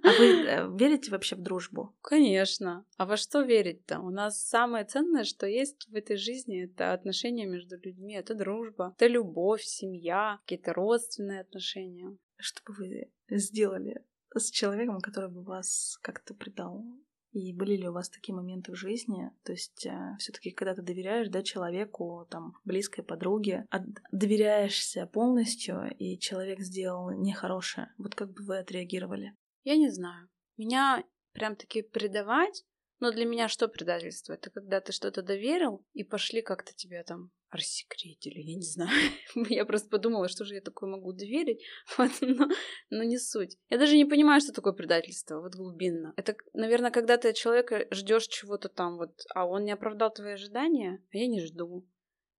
А 0.02 0.12
вы 0.18 0.26
э, 0.46 0.68
верите 0.76 1.10
вообще 1.10 1.36
в 1.36 1.42
дружбу? 1.42 1.94
Конечно. 2.02 2.84
А 2.96 3.06
во 3.06 3.16
что 3.16 3.42
верить-то? 3.42 4.00
У 4.00 4.10
нас 4.10 4.46
самое 4.46 4.84
ценное, 4.84 5.24
что 5.24 5.46
есть 5.46 5.88
в 5.88 5.94
этой 5.94 6.16
жизни, 6.16 6.64
это 6.64 6.92
отношения 6.92 7.46
между 7.46 7.76
людьми, 7.78 8.14
это 8.14 8.34
дружба, 8.34 8.94
это 8.96 9.06
любовь, 9.06 9.62
семья, 9.62 10.38
какие-то 10.42 10.72
родственные 10.72 11.40
отношения. 11.40 12.16
Что 12.36 12.60
бы 12.66 12.74
вы 12.74 13.12
сделали 13.28 14.04
с 14.34 14.50
человеком, 14.50 15.00
который 15.00 15.30
бы 15.30 15.42
вас 15.42 15.98
как-то 16.02 16.34
предал? 16.34 16.84
И 17.32 17.52
были 17.52 17.76
ли 17.76 17.88
у 17.88 17.92
вас 17.92 18.10
такие 18.10 18.34
моменты 18.34 18.72
в 18.72 18.76
жизни? 18.76 19.30
То 19.42 19.52
есть 19.52 19.86
э, 19.86 20.16
все-таки, 20.18 20.50
когда 20.50 20.74
ты 20.74 20.82
доверяешь 20.82 21.28
да, 21.28 21.42
человеку, 21.42 22.26
там, 22.30 22.54
близкой 22.64 23.02
подруге, 23.02 23.66
а 23.70 23.80
доверяешься 24.10 25.06
полностью, 25.06 25.90
и 25.98 26.18
человек 26.18 26.60
сделал 26.60 27.10
нехорошее, 27.10 27.92
вот 27.98 28.14
как 28.14 28.32
бы 28.32 28.44
вы 28.44 28.58
отреагировали? 28.58 29.34
Я 29.64 29.76
не 29.76 29.90
знаю. 29.90 30.28
Меня 30.56 31.02
прям 31.32 31.56
таки 31.56 31.82
предавать 31.82 32.64
но 33.02 33.10
для 33.10 33.24
меня 33.24 33.48
что 33.48 33.66
предательство? 33.66 34.34
Это 34.34 34.48
когда 34.50 34.80
ты 34.80 34.92
что-то 34.92 35.22
доверил, 35.22 35.84
и 35.92 36.04
пошли 36.04 36.40
как-то 36.40 36.72
тебя 36.72 37.02
там 37.02 37.32
рассекретили, 37.52 38.40
я 38.40 38.56
не 38.56 38.62
знаю. 38.62 38.90
я 39.48 39.64
просто 39.64 39.88
подумала, 39.88 40.28
что 40.28 40.44
же 40.44 40.54
я 40.54 40.60
такое 40.60 40.90
могу 40.90 41.12
доверить, 41.12 41.62
вот, 41.98 42.10
но, 42.20 42.48
но 42.90 43.02
не 43.04 43.18
суть. 43.18 43.58
Я 43.68 43.78
даже 43.78 43.96
не 43.96 44.06
понимаю, 44.06 44.40
что 44.40 44.52
такое 44.52 44.72
предательство, 44.72 45.40
вот 45.40 45.54
глубинно. 45.54 46.14
Это, 46.16 46.34
наверное, 46.54 46.90
когда 46.90 47.18
ты 47.18 47.28
от 47.28 47.36
человека 47.36 47.86
ждешь 47.90 48.26
чего-то 48.26 48.68
там, 48.68 48.96
вот, 48.96 49.12
а 49.34 49.46
он 49.46 49.64
не 49.64 49.72
оправдал 49.72 50.12
твои 50.12 50.32
ожидания, 50.32 51.02
а 51.12 51.16
я 51.16 51.26
не 51.26 51.44
жду. 51.44 51.86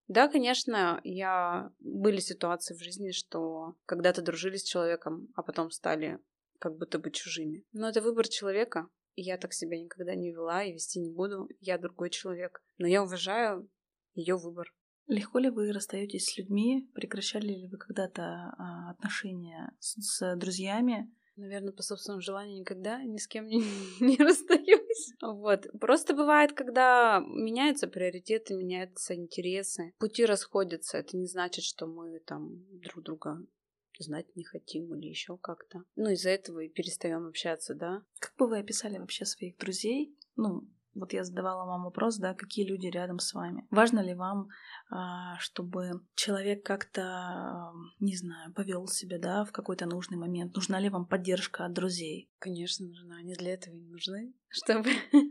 Да, 0.08 0.28
конечно, 0.28 1.00
я... 1.04 1.72
были 1.80 2.20
ситуации 2.20 2.76
в 2.76 2.82
жизни, 2.82 3.12
что 3.12 3.76
когда-то 3.86 4.22
дружили 4.22 4.58
с 4.58 4.64
человеком, 4.64 5.30
а 5.36 5.44
потом 5.44 5.72
стали 5.72 6.20
как 6.60 6.78
будто 6.78 7.00
бы 7.00 7.12
чужими. 7.12 7.64
Но 7.72 7.90
это 7.90 8.02
выбор 8.02 8.28
человека. 8.28 8.90
я 9.16 9.38
так 9.38 9.54
себя 9.54 9.80
никогда 9.80 10.16
не 10.16 10.32
вела 10.32 10.64
и 10.64 10.74
вести 10.74 11.00
не 11.00 11.12
буду. 11.12 11.48
Я 11.60 11.78
другой 11.78 12.10
человек. 12.10 12.62
Но 12.78 12.88
я 12.88 13.04
уважаю 13.04 13.70
ее 14.14 14.36
выбор. 14.38 14.74
Легко 15.08 15.40
ли 15.40 15.50
вы 15.50 15.72
расстаетесь 15.72 16.26
с 16.26 16.38
людьми? 16.38 16.90
Прекращали 16.94 17.54
ли 17.54 17.68
вы 17.68 17.78
когда-то 17.78 18.54
а, 18.58 18.92
отношения 18.92 19.76
с, 19.80 19.96
с 20.00 20.36
друзьями? 20.36 21.12
Наверное, 21.36 21.74
по 21.74 21.82
собственному 21.82 22.22
желанию 22.22 22.60
никогда 22.60 23.04
ни 23.04 23.18
с 23.18 23.28
кем 23.28 23.48
не, 23.48 23.64
не 24.00 24.18
расстаюсь. 24.18 25.14
Вот. 25.22 25.66
Просто 25.80 26.14
бывает, 26.14 26.54
когда 26.54 27.20
меняются 27.20 27.88
приоритеты, 27.88 28.54
меняются 28.54 29.16
интересы, 29.16 29.94
пути 30.00 30.26
расходятся. 30.26 30.98
Это 30.98 31.18
не 31.18 31.28
значит, 31.28 31.66
что 31.66 31.88
мы 31.88 32.20
там 32.20 32.64
друг 32.80 33.04
друга 33.04 33.40
знать 34.00 34.36
не 34.36 34.44
хотим 34.44 34.94
или 34.96 35.08
еще 35.08 35.38
как-то. 35.38 35.84
Ну, 35.96 36.10
из-за 36.12 36.30
этого 36.30 36.60
и 36.60 36.70
перестаем 36.70 37.28
общаться, 37.28 37.74
да. 37.74 38.04
Как 38.20 38.36
бы 38.38 38.48
вы 38.48 38.60
описали 38.60 38.98
вообще 38.98 39.26
своих 39.26 39.58
друзей? 39.58 40.18
Ну, 40.36 40.68
вот 40.96 41.14
я 41.14 41.24
задавала 41.24 41.66
вам 41.66 41.84
вопрос, 41.84 42.18
да, 42.18 42.34
какие 42.34 42.66
люди 42.66 42.88
рядом 42.88 43.20
с 43.20 43.34
вами. 43.34 43.66
Важно 43.70 44.00
ли 44.00 44.14
вам, 44.14 44.50
а, 44.90 45.38
чтобы 45.40 46.02
человек 46.16 46.66
как-то, 46.66 47.72
не 48.00 48.16
знаю, 48.16 48.54
повел 48.54 48.88
себя, 48.88 49.20
да, 49.20 49.46
в 49.46 49.52
какой-то 49.52 49.86
нужный 49.86 50.18
момент? 50.18 50.56
Нужна 50.56 50.80
ли 50.80 50.90
вам 50.90 51.06
поддержка 51.06 51.66
от 51.66 51.74
друзей? 51.74 52.30
Конечно, 52.40 52.88
нужна. 52.88 53.18
Они 53.18 53.34
для 53.34 53.54
этого 53.54 53.76
и 53.76 53.86
нужны, 53.86 54.34
чтобы 54.50 54.90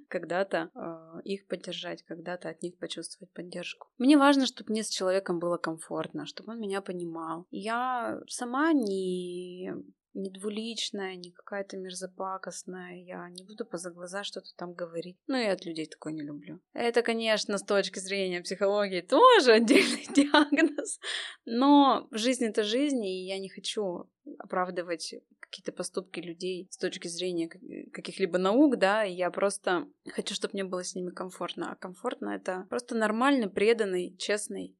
когда-то 0.08 0.70
э, 0.74 1.20
их 1.24 1.46
поддержать, 1.46 2.02
когда-то 2.02 2.48
от 2.48 2.62
них 2.62 2.78
почувствовать 2.78 3.32
поддержку. 3.32 3.88
Мне 3.98 4.16
важно, 4.16 4.46
чтобы 4.46 4.70
мне 4.70 4.82
с 4.82 4.88
человеком 4.88 5.38
было 5.38 5.58
комфортно, 5.58 6.26
чтобы 6.26 6.52
он 6.52 6.60
меня 6.60 6.80
понимал. 6.80 7.46
Я 7.50 8.20
сама 8.28 8.72
не 8.72 9.72
не 10.14 10.30
двуличная, 10.30 11.16
не 11.16 11.30
какая-то 11.30 11.76
мерзопакостная. 11.76 13.02
Я 13.02 13.28
не 13.30 13.44
буду 13.44 13.64
поза 13.64 13.90
глаза 13.90 14.24
что-то 14.24 14.48
там 14.56 14.74
говорить. 14.74 15.16
Ну, 15.26 15.36
и 15.36 15.46
от 15.46 15.64
людей 15.64 15.86
такое 15.86 16.12
не 16.12 16.22
люблю. 16.22 16.60
Это, 16.72 17.02
конечно, 17.02 17.58
с 17.58 17.62
точки 17.62 17.98
зрения 17.98 18.42
психологии 18.42 19.00
тоже 19.00 19.52
отдельный 19.52 20.06
диагноз. 20.14 21.00
Но 21.44 22.08
жизнь— 22.10 22.44
это 22.46 22.62
жизнь, 22.62 23.04
и 23.04 23.26
я 23.26 23.38
не 23.38 23.48
хочу 23.48 24.10
оправдывать 24.38 25.14
какие-то 25.40 25.72
поступки 25.72 26.20
людей 26.20 26.68
с 26.70 26.78
точки 26.78 27.08
зрения 27.08 27.48
каких-либо 27.92 28.38
наук, 28.38 28.78
да, 28.78 29.02
я 29.02 29.30
просто 29.30 29.86
хочу, 30.08 30.34
чтобы 30.34 30.54
мне 30.54 30.64
было 30.64 30.82
с 30.82 30.94
ними 30.94 31.10
комфортно. 31.10 31.72
А 31.72 31.76
комфортно— 31.76 32.30
это 32.36 32.66
просто 32.70 32.94
нормальный, 32.94 33.50
преданный, 33.50 34.16
честный, 34.16 34.76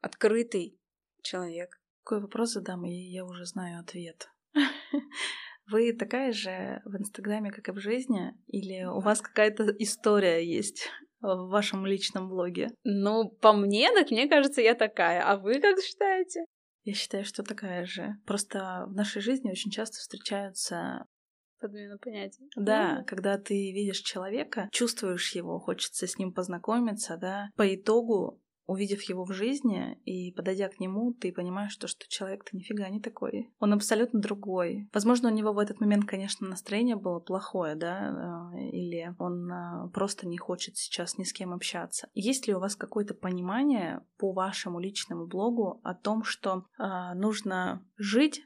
открытый 0.00 0.78
человек. 1.22 1.80
Какой 2.04 2.20
вопрос 2.20 2.52
задам, 2.52 2.84
и 2.84 2.92
я 2.92 3.24
уже 3.24 3.46
знаю 3.46 3.80
ответ. 3.80 4.28
Вы 5.70 5.92
такая 5.92 6.32
же 6.32 6.80
в 6.84 6.96
Инстаграме, 6.96 7.50
как 7.50 7.68
и 7.68 7.72
в 7.72 7.78
жизни? 7.78 8.34
Или 8.46 8.84
у 8.84 9.00
вас 9.00 9.20
какая-то 9.20 9.64
история 9.78 10.44
есть 10.44 10.88
в 11.20 11.48
вашем 11.48 11.86
личном 11.86 12.28
блоге? 12.28 12.70
Ну, 12.84 13.28
по 13.28 13.52
мне, 13.52 13.90
так 13.92 14.10
мне 14.10 14.28
кажется, 14.28 14.60
я 14.60 14.74
такая. 14.74 15.22
А 15.28 15.36
вы 15.36 15.60
как 15.60 15.80
считаете? 15.80 16.44
Я 16.84 16.94
считаю, 16.94 17.24
что 17.24 17.42
такая 17.42 17.84
же. 17.84 18.14
Просто 18.26 18.84
в 18.86 18.94
нашей 18.94 19.20
жизни 19.20 19.50
очень 19.50 19.72
часто 19.72 19.96
встречаются 19.98 21.06
подмена 21.58 21.98
понятий. 21.98 22.48
Да, 22.54 23.00
mm. 23.00 23.04
когда 23.06 23.38
ты 23.38 23.72
видишь 23.72 24.00
человека, 24.00 24.68
чувствуешь 24.72 25.34
его, 25.34 25.58
хочется 25.58 26.06
с 26.06 26.16
ним 26.16 26.32
познакомиться, 26.32 27.16
да. 27.16 27.48
По 27.56 27.74
итогу 27.74 28.40
увидев 28.66 29.02
его 29.02 29.24
в 29.24 29.32
жизни 29.32 29.98
и 30.04 30.32
подойдя 30.32 30.68
к 30.68 30.80
нему, 30.80 31.12
ты 31.14 31.32
понимаешь, 31.32 31.72
что, 31.72 31.86
что 31.86 32.06
человек-то 32.08 32.56
нифига 32.56 32.88
не 32.88 33.00
такой. 33.00 33.52
Он 33.58 33.72
абсолютно 33.72 34.20
другой. 34.20 34.88
Возможно, 34.92 35.30
у 35.30 35.32
него 35.32 35.52
в 35.52 35.58
этот 35.58 35.80
момент, 35.80 36.04
конечно, 36.06 36.48
настроение 36.48 36.96
было 36.96 37.20
плохое, 37.20 37.74
да, 37.74 38.52
э, 38.54 38.68
или 38.70 39.14
он 39.18 39.50
э, 39.50 39.90
просто 39.92 40.26
не 40.26 40.38
хочет 40.38 40.76
сейчас 40.76 41.18
ни 41.18 41.24
с 41.24 41.32
кем 41.32 41.52
общаться. 41.52 42.08
Есть 42.14 42.46
ли 42.46 42.54
у 42.54 42.60
вас 42.60 42.76
какое-то 42.76 43.14
понимание 43.14 44.00
по 44.18 44.32
вашему 44.32 44.80
личному 44.80 45.26
блогу 45.26 45.80
о 45.82 45.94
том, 45.94 46.24
что 46.24 46.64
э, 46.78 47.14
нужно 47.14 47.86
жить 47.96 48.42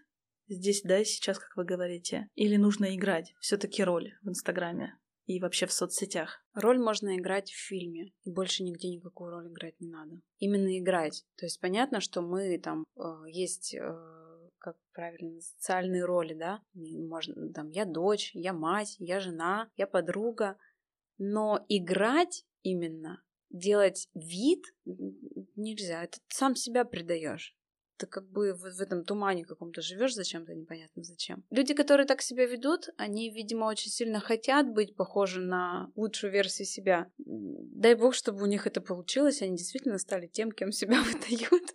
здесь, 0.49 0.83
да, 0.83 1.05
сейчас, 1.05 1.39
как 1.39 1.57
вы 1.57 1.65
говорите, 1.65 2.29
или 2.35 2.57
нужно 2.57 2.95
играть 2.95 3.35
все-таки 3.41 3.83
роль 3.83 4.13
в 4.23 4.29
Инстаграме? 4.29 4.97
И 5.31 5.39
вообще 5.39 5.67
в 5.67 5.73
соцсетях. 5.73 6.45
Роль 6.55 6.81
можно 6.81 7.17
играть 7.17 7.51
в 7.51 7.69
фильме, 7.69 8.13
и 8.25 8.33
больше 8.33 8.65
нигде 8.65 8.89
никакую 8.89 9.31
роль 9.31 9.47
играть 9.47 9.79
не 9.79 9.89
надо. 9.89 10.21
Именно 10.39 10.77
играть. 10.81 11.25
То 11.37 11.47
есть 11.47 11.61
понятно, 11.61 12.01
что 12.01 12.21
мы 12.21 12.59
там 12.59 12.85
э, 12.97 13.03
есть 13.29 13.75
э, 13.75 14.49
как 14.59 14.77
правильно, 14.93 15.41
социальные 15.41 16.05
роли, 16.05 16.35
да, 16.35 16.63
можно, 16.75 17.53
там, 17.53 17.71
я 17.71 17.85
дочь, 17.85 18.33
я 18.35 18.53
мать, 18.53 18.97
я 18.99 19.21
жена, 19.21 19.71
я 19.77 19.87
подруга, 19.87 20.57
но 21.17 21.65
играть 21.69 22.45
именно, 22.63 23.23
делать 23.51 24.09
вид 24.15 24.65
нельзя, 24.85 26.03
это 26.03 26.19
ты 26.19 26.35
сам 26.35 26.57
себя 26.57 26.85
предаешь 26.85 27.57
ты 28.01 28.07
как 28.07 28.29
бы 28.29 28.55
в, 28.55 28.63
в 28.63 28.81
этом 28.81 29.05
тумане 29.05 29.45
каком-то 29.45 29.83
живешь 29.83 30.15
зачем-то 30.15 30.55
непонятно 30.55 31.03
зачем. 31.03 31.45
Люди, 31.51 31.75
которые 31.75 32.07
так 32.07 32.23
себя 32.23 32.47
ведут, 32.47 32.89
они, 32.97 33.31
видимо, 33.31 33.67
очень 33.67 33.91
сильно 33.91 34.21
хотят 34.21 34.73
быть 34.73 34.97
похожи 34.97 35.41
на 35.41 35.91
лучшую 35.97 36.33
версию 36.33 36.67
себя. 36.67 37.11
Дай 37.19 37.95
бог, 37.95 38.15
чтобы 38.15 38.43
у 38.43 38.47
них 38.47 38.67
это 38.67 38.81
получилось, 38.81 39.43
они 39.43 39.57
действительно 39.57 39.99
стали 39.99 40.27
тем, 40.27 40.51
кем 40.51 40.73
себя 40.73 41.03
выдают. 41.03 41.75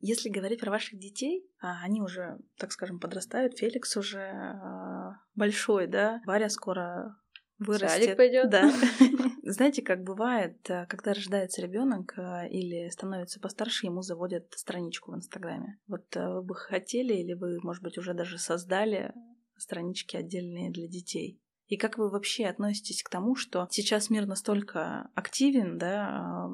Если 0.00 0.30
говорить 0.30 0.60
про 0.60 0.70
ваших 0.70 0.98
детей, 0.98 1.44
а, 1.60 1.82
они 1.82 2.00
уже, 2.00 2.38
так 2.56 2.72
скажем, 2.72 3.00
подрастают. 3.00 3.58
Феликс 3.58 3.96
уже 3.96 4.20
а, 4.20 5.16
большой, 5.34 5.88
да? 5.88 6.22
Варя 6.24 6.48
скоро 6.48 7.16
вырастет. 7.58 7.90
Садик 7.90 8.16
пойдет. 8.16 8.48
Да. 8.48 8.72
Знаете, 9.50 9.82
как 9.82 10.04
бывает, 10.04 10.58
э, 10.70 10.86
когда 10.86 11.12
рождается 11.12 11.60
ребенок 11.60 12.14
э, 12.16 12.48
или 12.50 12.88
становится 12.88 13.40
постарше, 13.40 13.86
ему 13.86 14.00
заводят 14.00 14.52
страничку 14.56 15.10
в 15.10 15.16
Инстаграме. 15.16 15.80
Вот 15.88 16.04
э, 16.14 16.34
вы 16.34 16.42
бы 16.42 16.54
хотели, 16.54 17.14
или 17.14 17.34
вы, 17.34 17.58
может 17.60 17.82
быть, 17.82 17.98
уже 17.98 18.14
даже 18.14 18.38
создали 18.38 19.12
странички 19.56 20.16
отдельные 20.16 20.70
для 20.70 20.86
детей. 20.86 21.40
И 21.66 21.76
как 21.76 21.98
вы 21.98 22.10
вообще 22.10 22.46
относитесь 22.46 23.02
к 23.02 23.10
тому, 23.10 23.34
что 23.34 23.66
сейчас 23.70 24.08
мир 24.08 24.26
настолько 24.26 25.10
активен, 25.14 25.78
да, 25.78 26.48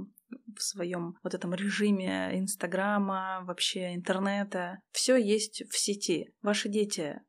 в 0.57 0.63
своем 0.63 1.19
вот 1.23 1.35
этом 1.35 1.55
режиме 1.55 2.39
Инстаграма, 2.39 3.43
вообще 3.45 3.95
интернета, 3.95 4.81
все 4.91 5.17
есть 5.17 5.63
в 5.71 5.79
сети. 5.79 6.35
Ваши 6.41 6.71
дети 6.71 7.21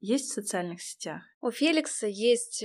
есть 0.00 0.30
в 0.30 0.34
социальных 0.34 0.82
сетях? 0.82 1.22
У 1.40 1.50
Феликса 1.50 2.06
есть 2.06 2.64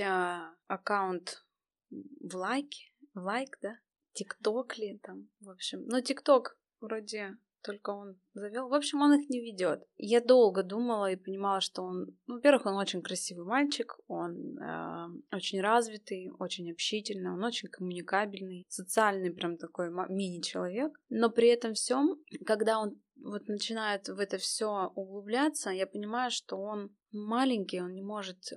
аккаунт 0.68 1.42
в 1.90 2.36
лайке, 2.36 2.92
в 3.14 3.20
лайк, 3.20 3.58
да? 3.62 3.78
Тикток 4.12 4.78
ли 4.78 4.98
там, 4.98 5.28
в 5.40 5.50
общем. 5.50 5.84
Ну, 5.86 6.00
Тикток 6.00 6.58
вроде 6.80 7.36
только 7.62 7.90
он 7.90 8.18
завел. 8.34 8.68
В 8.68 8.74
общем, 8.74 9.02
он 9.02 9.20
их 9.20 9.28
не 9.28 9.40
ведет. 9.40 9.84
Я 9.96 10.20
долго 10.20 10.62
думала 10.62 11.10
и 11.10 11.16
понимала, 11.16 11.60
что 11.60 11.82
он, 11.82 12.16
ну, 12.26 12.36
во-первых, 12.36 12.66
он 12.66 12.74
очень 12.74 13.02
красивый 13.02 13.44
мальчик, 13.44 13.98
он 14.08 14.58
э, 14.58 15.06
очень 15.32 15.60
развитый, 15.60 16.30
очень 16.38 16.70
общительный, 16.70 17.32
он 17.32 17.44
очень 17.44 17.68
коммуникабельный, 17.68 18.64
социальный 18.68 19.30
прям 19.30 19.56
такой 19.56 19.90
мини-человек. 19.90 20.98
Но 21.08 21.30
при 21.30 21.48
этом 21.48 21.74
всем, 21.74 22.18
когда 22.46 22.80
он 22.80 23.00
вот 23.22 23.48
начинает 23.48 24.08
в 24.08 24.18
это 24.18 24.38
все 24.38 24.90
углубляться, 24.94 25.70
я 25.70 25.86
понимаю, 25.86 26.30
что 26.30 26.56
он 26.56 26.94
маленький, 27.12 27.80
он 27.80 27.94
не 27.94 28.02
может 28.02 28.52
э, 28.52 28.56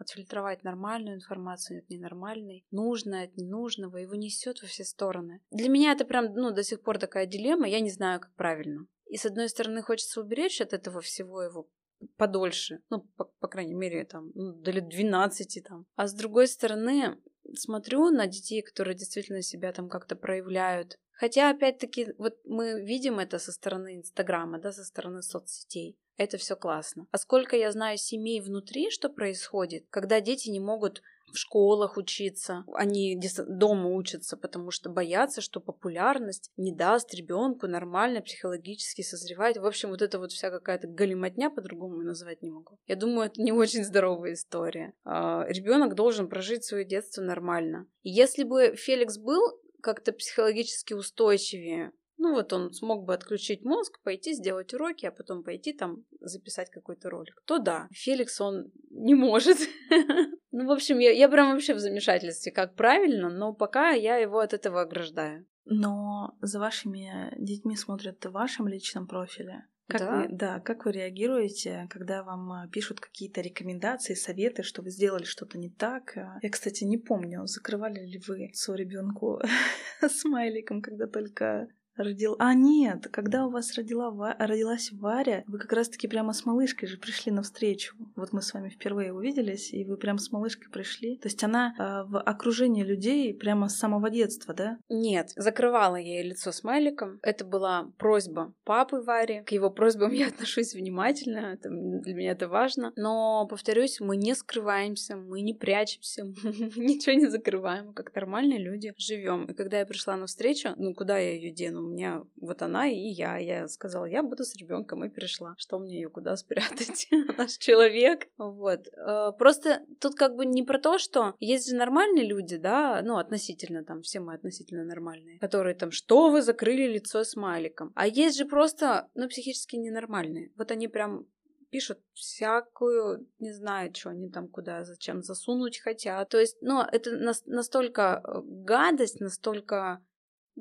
отфильтровать 0.00 0.64
нормальную 0.64 1.16
информацию 1.16 1.80
от 1.80 1.90
ненормальной, 1.90 2.64
нужное 2.70 3.24
от 3.24 3.36
ненужного, 3.36 3.98
его 3.98 4.14
несет 4.14 4.62
во 4.62 4.68
все 4.68 4.84
стороны. 4.84 5.40
Для 5.50 5.68
меня 5.68 5.92
это 5.92 6.04
прям, 6.04 6.32
ну, 6.34 6.50
до 6.50 6.62
сих 6.62 6.82
пор 6.82 6.98
такая 6.98 7.26
дилемма, 7.26 7.68
я 7.68 7.80
не 7.80 7.90
знаю, 7.90 8.20
как 8.20 8.34
правильно. 8.34 8.86
И 9.06 9.16
с 9.16 9.26
одной 9.26 9.48
стороны 9.48 9.82
хочется 9.82 10.20
уберечь 10.20 10.60
от 10.60 10.72
этого 10.72 11.00
всего 11.00 11.42
его 11.42 11.68
подольше, 12.16 12.80
ну, 12.90 13.00
по, 13.16 13.24
по 13.24 13.48
крайней 13.48 13.74
мере, 13.74 14.04
там, 14.04 14.30
ну, 14.34 14.52
до 14.52 14.70
лет 14.70 14.88
12 14.88 15.64
там. 15.64 15.86
А 15.96 16.06
с 16.06 16.14
другой 16.14 16.48
стороны, 16.48 17.18
смотрю 17.54 18.10
на 18.10 18.26
детей, 18.26 18.62
которые 18.62 18.96
действительно 18.96 19.42
себя 19.42 19.72
там 19.72 19.88
как-то 19.88 20.16
проявляют. 20.16 20.96
Хотя, 21.12 21.50
опять-таки, 21.50 22.14
вот 22.16 22.38
мы 22.44 22.82
видим 22.82 23.18
это 23.18 23.38
со 23.38 23.52
стороны 23.52 23.96
Инстаграма, 23.96 24.58
да, 24.58 24.72
со 24.72 24.84
стороны 24.84 25.22
соцсетей 25.22 25.98
это 26.20 26.36
все 26.36 26.54
классно. 26.54 27.06
А 27.10 27.18
сколько 27.18 27.56
я 27.56 27.72
знаю 27.72 27.96
семей 27.96 28.42
внутри, 28.42 28.90
что 28.90 29.08
происходит, 29.08 29.86
когда 29.88 30.20
дети 30.20 30.50
не 30.50 30.60
могут 30.60 31.02
в 31.32 31.38
школах 31.38 31.96
учиться, 31.96 32.64
они 32.74 33.18
дома 33.48 33.88
учатся, 33.88 34.36
потому 34.36 34.70
что 34.70 34.90
боятся, 34.90 35.40
что 35.40 35.60
популярность 35.60 36.50
не 36.56 36.74
даст 36.74 37.14
ребенку 37.14 37.68
нормально 37.68 38.20
психологически 38.20 39.00
созревать. 39.00 39.56
В 39.56 39.64
общем, 39.64 39.90
вот 39.90 40.02
это 40.02 40.18
вот 40.18 40.32
вся 40.32 40.50
какая-то 40.50 40.88
галиматня, 40.88 41.50
по-другому 41.50 42.02
назвать 42.02 42.42
не 42.42 42.50
могу. 42.50 42.78
Я 42.86 42.96
думаю, 42.96 43.28
это 43.28 43.40
не 43.40 43.52
очень 43.52 43.84
здоровая 43.84 44.34
история. 44.34 44.92
А, 45.04 45.46
ребенок 45.48 45.94
должен 45.94 46.28
прожить 46.28 46.64
свое 46.64 46.84
детство 46.84 47.22
нормально. 47.22 47.86
Если 48.02 48.42
бы 48.42 48.74
Феликс 48.76 49.16
был 49.16 49.40
как-то 49.80 50.12
психологически 50.12 50.92
устойчивее, 50.92 51.92
ну 52.20 52.34
вот 52.34 52.52
он 52.52 52.72
смог 52.72 53.04
бы 53.04 53.14
отключить 53.14 53.64
мозг, 53.64 53.98
пойти 54.02 54.34
сделать 54.34 54.74
уроки, 54.74 55.06
а 55.06 55.10
потом 55.10 55.42
пойти 55.42 55.72
там 55.72 56.04
записать 56.20 56.70
какой-то 56.70 57.08
ролик. 57.08 57.42
То 57.46 57.58
да, 57.58 57.88
Феликс, 57.92 58.40
он 58.40 58.70
не 58.90 59.14
может. 59.14 59.58
Ну, 60.52 60.66
в 60.66 60.72
общем, 60.72 60.98
я, 60.98 61.12
я 61.12 61.28
прям 61.28 61.52
вообще 61.52 61.74
в 61.74 61.78
замешательстве, 61.78 62.50
как 62.50 62.74
правильно, 62.74 63.30
но 63.30 63.54
пока 63.54 63.90
я 63.90 64.16
его 64.16 64.40
от 64.40 64.52
этого 64.52 64.80
ограждаю. 64.80 65.46
Но 65.64 66.36
за 66.42 66.58
вашими 66.58 67.32
детьми 67.38 67.76
смотрят 67.76 68.24
в 68.24 68.32
вашем 68.32 68.66
личном 68.66 69.06
профиле. 69.06 69.66
Как 69.86 70.00
Да. 70.00 70.16
вы, 70.16 70.28
да, 70.28 70.60
как 70.60 70.84
вы 70.86 70.92
реагируете, 70.92 71.86
когда 71.88 72.24
вам 72.24 72.52
а, 72.52 72.68
пишут 72.68 72.98
какие-то 73.00 73.40
рекомендации, 73.40 74.14
советы, 74.14 74.64
что 74.64 74.82
вы 74.82 74.90
сделали 74.90 75.22
что-то 75.22 75.56
не 75.56 75.70
так? 75.70 76.16
А, 76.16 76.38
Я, 76.42 76.50
кстати, 76.50 76.82
не 76.82 76.98
помню, 76.98 77.46
закрывали 77.46 78.04
ли 78.04 78.20
вы 78.26 78.50
свою 78.52 78.78
ребенку 78.78 79.40
смайликом, 80.08 80.82
когда 80.82 81.06
только 81.06 81.68
родил. 82.02 82.36
А 82.38 82.54
нет, 82.54 83.08
когда 83.10 83.46
у 83.46 83.50
вас 83.50 83.74
родила 83.74 84.10
Ва- 84.10 84.36
родилась 84.38 84.90
Варя, 84.92 85.44
вы 85.46 85.58
как 85.58 85.72
раз-таки 85.72 86.08
прямо 86.08 86.32
с 86.32 86.44
малышкой 86.44 86.88
же 86.88 86.98
пришли 86.98 87.32
навстречу. 87.32 87.94
Вот 88.16 88.32
мы 88.32 88.42
с 88.42 88.52
вами 88.54 88.68
впервые 88.68 89.12
увиделись, 89.12 89.72
и 89.72 89.84
вы 89.84 89.96
прям 89.96 90.18
с 90.18 90.30
малышкой 90.32 90.70
пришли. 90.70 91.16
То 91.18 91.28
есть 91.28 91.42
она 91.44 91.74
а, 91.78 92.04
в 92.04 92.20
окружении 92.20 92.82
людей 92.82 93.34
прямо 93.34 93.68
с 93.68 93.76
самого 93.76 94.10
детства, 94.10 94.54
да? 94.54 94.78
Нет, 94.88 95.32
закрывала 95.36 95.96
я 95.96 96.20
ей 96.20 96.28
лицо 96.30 96.52
смайликом. 96.52 97.18
Это 97.22 97.44
была 97.44 97.90
просьба 97.98 98.52
папы 98.64 99.00
Вари. 99.00 99.42
К 99.44 99.52
его 99.52 99.70
просьбам 99.70 100.12
я 100.12 100.28
отношусь 100.32 100.74
внимательно, 100.74 101.54
это, 101.54 101.68
м, 101.68 102.00
для 102.00 102.14
меня 102.14 102.32
это 102.32 102.48
важно. 102.48 102.92
Но, 102.96 103.46
повторюсь, 103.48 104.00
мы 104.00 104.16
не 104.16 104.34
скрываемся, 104.34 105.16
мы 105.16 105.40
не 105.40 105.54
прячемся, 105.54 106.24
ничего 106.76 107.14
не 107.14 107.26
закрываем, 107.26 107.92
как 107.92 108.14
нормальные 108.14 108.58
люди 108.58 108.92
живем. 108.96 109.46
И 109.46 109.54
когда 109.54 109.78
я 109.78 109.86
пришла 109.86 110.16
на 110.16 110.26
встречу, 110.26 110.70
ну 110.76 110.94
куда 110.94 111.18
я 111.18 111.32
ее 111.34 111.50
дену? 111.50 111.89
Меня 111.90 112.22
вот 112.36 112.62
она 112.62 112.86
и 112.88 112.96
я. 112.96 113.36
Я 113.38 113.68
сказала, 113.68 114.04
я 114.04 114.22
буду 114.22 114.44
с 114.44 114.54
ребенком 114.56 115.04
и 115.04 115.08
перешла. 115.08 115.54
Что 115.58 115.78
мне 115.78 115.94
ее 115.96 116.08
куда 116.10 116.36
спрятать? 116.36 117.08
Же 117.10 117.58
человек. 117.58 118.28
Вот. 118.38 118.88
Э, 118.96 119.32
Просто 119.38 119.82
тут 120.00 120.14
как 120.14 120.36
бы 120.36 120.46
не 120.46 120.62
про 120.62 120.78
то, 120.78 120.98
что 120.98 121.34
есть 121.40 121.68
же 121.70 121.76
нормальные 121.76 122.26
люди, 122.26 122.56
да, 122.56 123.00
ну, 123.02 123.16
относительно 123.16 123.84
там, 123.84 124.02
все 124.02 124.20
мы 124.20 124.34
относительно 124.34 124.84
нормальные, 124.84 125.38
которые 125.38 125.74
там, 125.74 125.90
что 125.90 126.30
вы 126.30 126.42
закрыли 126.42 126.86
лицо 126.86 127.24
смайликом. 127.24 127.92
А 127.94 128.06
есть 128.06 128.36
же 128.38 128.44
просто, 128.44 129.08
ну, 129.14 129.28
психически 129.28 129.76
ненормальные. 129.76 130.52
Вот 130.56 130.70
они 130.70 130.88
прям 130.88 131.26
пишут 131.70 132.00
всякую, 132.14 133.28
не 133.38 133.52
знаю, 133.52 133.94
что 133.94 134.10
они 134.10 134.28
там 134.28 134.48
куда, 134.48 134.84
зачем 134.84 135.22
засунуть 135.22 135.78
хотят. 135.78 136.28
То 136.28 136.38
есть, 136.38 136.56
ну, 136.60 136.80
это 136.82 137.12
нас- 137.16 137.46
настолько 137.46 138.20
э, 138.24 138.40
гадость, 138.44 139.20
настолько 139.20 140.02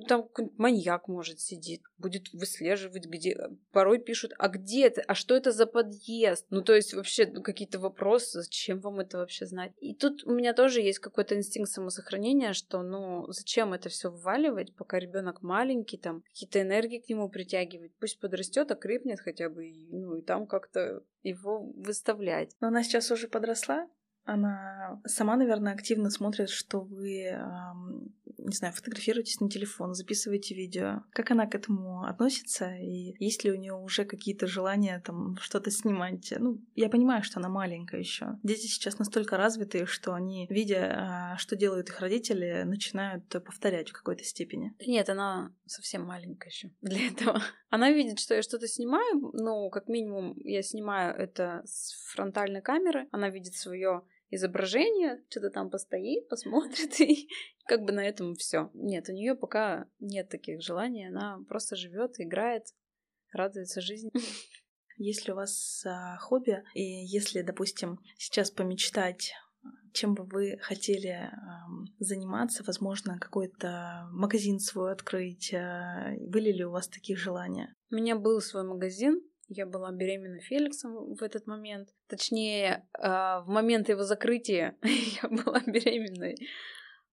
там 0.06 0.24
какой-нибудь 0.24 0.58
маньяк 0.58 1.08
может 1.08 1.40
сидит, 1.40 1.82
будет 1.98 2.32
выслеживать, 2.34 3.06
где 3.06 3.38
порой 3.72 4.00
пишут, 4.00 4.34
а 4.38 4.48
где 4.48 4.88
это, 4.88 5.02
а 5.08 5.16
что 5.16 5.36
это 5.36 5.52
за 5.52 5.66
подъезд? 5.66 6.46
Ну, 6.50 6.62
то 6.62 6.74
есть 6.74 6.94
вообще 6.94 7.26
ну, 7.28 7.42
какие-то 7.42 7.80
вопросы, 7.80 8.42
зачем 8.42 8.80
вам 8.80 9.00
это 9.00 9.18
вообще 9.18 9.46
знать? 9.46 9.72
И 9.80 9.94
тут 9.94 10.24
у 10.26 10.32
меня 10.32 10.54
тоже 10.54 10.82
есть 10.82 11.00
какой-то 11.00 11.36
инстинкт 11.36 11.72
самосохранения, 11.72 12.54
что, 12.54 12.82
ну, 12.82 13.26
зачем 13.32 13.74
это 13.74 13.90
все 13.90 14.10
вваливать, 14.10 14.76
пока 14.76 15.00
ребенок 15.00 15.42
маленький, 15.42 15.98
там, 15.98 16.22
какие-то 16.22 16.62
энергии 16.62 17.00
к 17.00 17.10
нему 17.10 17.30
притягивать, 17.30 17.94
пусть 18.00 18.20
подрастет, 18.20 18.72
окрепнет 18.72 19.20
хотя 19.20 19.50
бы, 19.50 19.72
ну, 19.90 20.16
и 20.16 20.22
там 20.22 20.48
как-то 20.48 21.04
его 21.24 21.62
выставлять. 21.76 22.56
Но 22.60 22.68
она 22.68 22.84
сейчас 22.84 23.12
уже 23.12 23.28
подросла. 23.28 23.88
Она 24.34 25.02
сама, 25.06 25.36
наверное, 25.36 25.74
активно 25.74 26.10
смотрит, 26.10 26.50
что 26.50 26.82
вы, 26.82 27.36
не 28.38 28.56
знаю, 28.56 28.74
фотографируетесь 28.74 29.40
на 29.40 29.50
телефон, 29.50 29.94
записываете 29.94 30.56
видео. 30.56 31.04
Как 31.12 31.32
она 31.32 31.48
к 31.48 31.56
этому 31.56 32.04
относится? 32.04 32.76
И 32.76 33.16
есть 33.20 33.44
ли 33.44 33.52
у 33.52 33.56
нее 33.56 33.74
уже 33.74 34.06
какие-то 34.06 34.48
желания 34.48 35.02
там 35.06 35.38
что-то 35.38 35.72
снимать? 35.72 36.34
Ну, 36.38 36.62
я 36.76 36.90
понимаю, 36.90 37.24
что 37.24 37.40
она 37.40 37.50
маленькая 37.50 38.00
еще. 38.00 38.38
Дети 38.44 38.68
сейчас 38.68 39.00
настолько 39.00 39.38
развитые, 39.38 39.86
что 39.86 40.14
они, 40.14 40.48
видя, 40.50 41.34
а, 41.34 41.38
что 41.38 41.56
делают 41.56 41.90
их 41.90 42.00
родители, 42.00 42.64
начинают 42.66 43.28
повторять 43.28 43.90
в 43.90 43.94
какой-то 43.94 44.24
степени. 44.24 44.74
Нет, 44.86 45.10
она 45.10 45.54
совсем 45.66 46.06
маленькая 46.06 46.50
еще 46.50 46.72
для 46.82 47.08
этого. 47.08 47.42
Она 47.72 47.92
видит, 47.92 48.20
что 48.20 48.34
я 48.34 48.42
что-то 48.42 48.68
снимаю, 48.68 49.32
ну, 49.34 49.70
как 49.70 49.88
минимум, 49.88 50.34
я 50.38 50.64
снимаю 50.64 51.16
это 51.16 51.62
с 51.66 51.94
фронтальной 52.14 52.62
камеры. 52.62 53.08
Она 53.12 53.30
видит 53.30 53.54
свое 53.54 54.02
изображение, 54.30 55.24
что-то 55.30 55.50
там 55.50 55.70
постоит, 55.70 56.28
посмотрит, 56.30 57.00
и 57.02 57.30
как 57.66 57.84
бы 57.84 57.92
на 57.92 58.08
этом 58.08 58.36
все. 58.36 58.70
Нет, 58.74 59.10
у 59.10 59.14
нее 59.14 59.36
пока 59.36 59.88
нет 60.00 60.30
таких 60.30 60.62
желаний, 60.62 61.08
она 61.08 61.40
просто 61.48 61.76
живет, 61.76 62.20
играет, 62.20 62.66
радуется 63.32 63.82
жизни. 63.82 64.12
Есть 64.98 65.28
ли 65.28 65.34
у 65.34 65.36
вас 65.38 65.84
а, 65.86 66.18
хобби? 66.18 66.62
И 66.74 66.82
если, 66.82 67.42
допустим, 67.42 68.00
сейчас 68.18 68.52
помечтать, 68.52 69.34
чем 69.94 70.14
бы 70.14 70.26
вы 70.26 70.58
хотели 70.62 71.08
ам, 71.08 71.86
заниматься, 72.00 72.64
возможно, 72.66 73.18
какой-то 73.18 74.10
магазин 74.12 74.60
свой 74.60 74.92
открыть, 74.92 75.54
а, 75.54 76.14
были 76.20 76.52
ли 76.52 76.66
у 76.66 76.72
вас 76.72 76.90
такие 76.90 77.18
желания? 77.18 77.74
У 77.92 77.96
меня 77.96 78.18
был 78.18 78.42
свой 78.42 78.64
магазин, 78.64 79.22
я 79.50 79.66
была 79.66 79.92
беременна 79.92 80.40
Феликсом 80.40 81.16
в 81.16 81.24
этот 81.24 81.48
момент. 81.48 81.90
Точнее, 82.08 82.88
а, 82.94 83.42
в 83.42 83.48
момент 83.50 83.90
его 83.90 84.04
закрытия 84.04 84.76
я 85.24 85.30
была 85.30 85.62
беременной. 85.66 86.38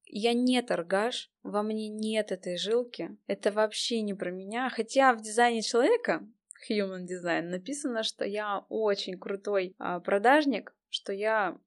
Я 0.04 0.34
не 0.34 0.62
торгаш, 0.62 1.30
во 1.42 1.62
мне 1.62 1.88
нет 1.88 2.30
этой 2.30 2.56
жилки. 2.56 3.16
Это 3.26 3.50
вообще 3.50 4.02
не 4.02 4.14
про 4.14 4.30
меня. 4.30 4.70
Хотя 4.70 5.14
в 5.14 5.20
дизайне 5.20 5.62
человека, 5.62 6.26
human 6.70 7.06
design, 7.06 7.48
написано, 7.48 8.02
что 8.02 8.24
я 8.24 8.64
очень 8.68 9.18
крутой 9.18 9.74
а, 9.78 10.00
продажник, 10.00 10.74
что 10.90 11.12
я 11.12 11.58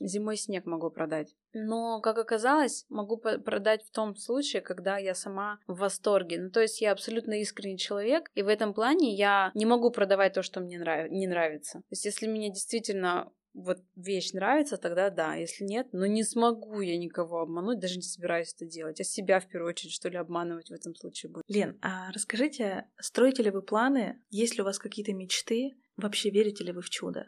зимой 0.00 0.36
снег 0.36 0.66
могу 0.66 0.90
продать. 0.90 1.34
Но, 1.52 2.00
как 2.00 2.18
оказалось, 2.18 2.86
могу 2.88 3.16
продать 3.16 3.84
в 3.84 3.90
том 3.90 4.14
случае, 4.16 4.62
когда 4.62 4.98
я 4.98 5.14
сама 5.14 5.58
в 5.66 5.78
восторге. 5.78 6.40
Ну, 6.40 6.50
то 6.50 6.60
есть 6.60 6.80
я 6.80 6.92
абсолютно 6.92 7.40
искренний 7.40 7.78
человек, 7.78 8.30
и 8.34 8.42
в 8.42 8.48
этом 8.48 8.74
плане 8.74 9.14
я 9.14 9.50
не 9.54 9.66
могу 9.66 9.90
продавать 9.90 10.34
то, 10.34 10.42
что 10.42 10.60
мне 10.60 10.78
нрав- 10.78 11.10
не 11.10 11.26
нравится. 11.26 11.78
То 11.80 11.92
есть 11.92 12.04
если 12.04 12.26
мне 12.26 12.50
действительно 12.50 13.32
вот 13.52 13.78
вещь 13.96 14.32
нравится, 14.32 14.76
тогда 14.76 15.10
да. 15.10 15.34
Если 15.34 15.64
нет, 15.64 15.88
ну 15.92 16.06
не 16.06 16.22
смогу 16.22 16.80
я 16.80 16.96
никого 16.96 17.40
обмануть, 17.40 17.80
даже 17.80 17.96
не 17.96 18.02
собираюсь 18.02 18.54
это 18.54 18.64
делать. 18.64 19.00
А 19.00 19.04
себя 19.04 19.40
в 19.40 19.48
первую 19.48 19.70
очередь, 19.70 19.92
что 19.92 20.08
ли, 20.08 20.16
обманывать 20.16 20.70
в 20.70 20.72
этом 20.72 20.94
случае 20.94 21.32
будет. 21.32 21.44
Лен, 21.48 21.78
а 21.82 22.12
расскажите, 22.12 22.86
строите 23.00 23.42
ли 23.42 23.50
вы 23.50 23.62
планы, 23.62 24.22
есть 24.30 24.56
ли 24.56 24.62
у 24.62 24.64
вас 24.64 24.78
какие-то 24.78 25.12
мечты, 25.12 25.72
вообще 25.96 26.30
верите 26.30 26.64
ли 26.64 26.72
вы 26.72 26.82
в 26.82 26.90
чудо? 26.90 27.26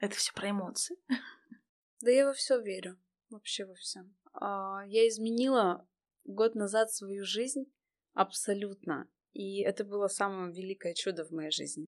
Это 0.00 0.14
все 0.14 0.32
про 0.32 0.50
эмоции. 0.50 0.96
Да 2.00 2.10
я 2.10 2.26
во 2.26 2.32
все 2.32 2.60
верю. 2.60 2.96
Вообще 3.30 3.64
во 3.64 3.74
все. 3.74 4.00
Я 4.40 5.08
изменила 5.08 5.86
год 6.24 6.54
назад 6.54 6.92
свою 6.92 7.24
жизнь 7.24 7.64
абсолютно. 8.14 9.08
И 9.32 9.60
это 9.62 9.84
было 9.84 10.08
самое 10.08 10.52
великое 10.52 10.94
чудо 10.94 11.24
в 11.24 11.30
моей 11.30 11.50
жизни. 11.50 11.86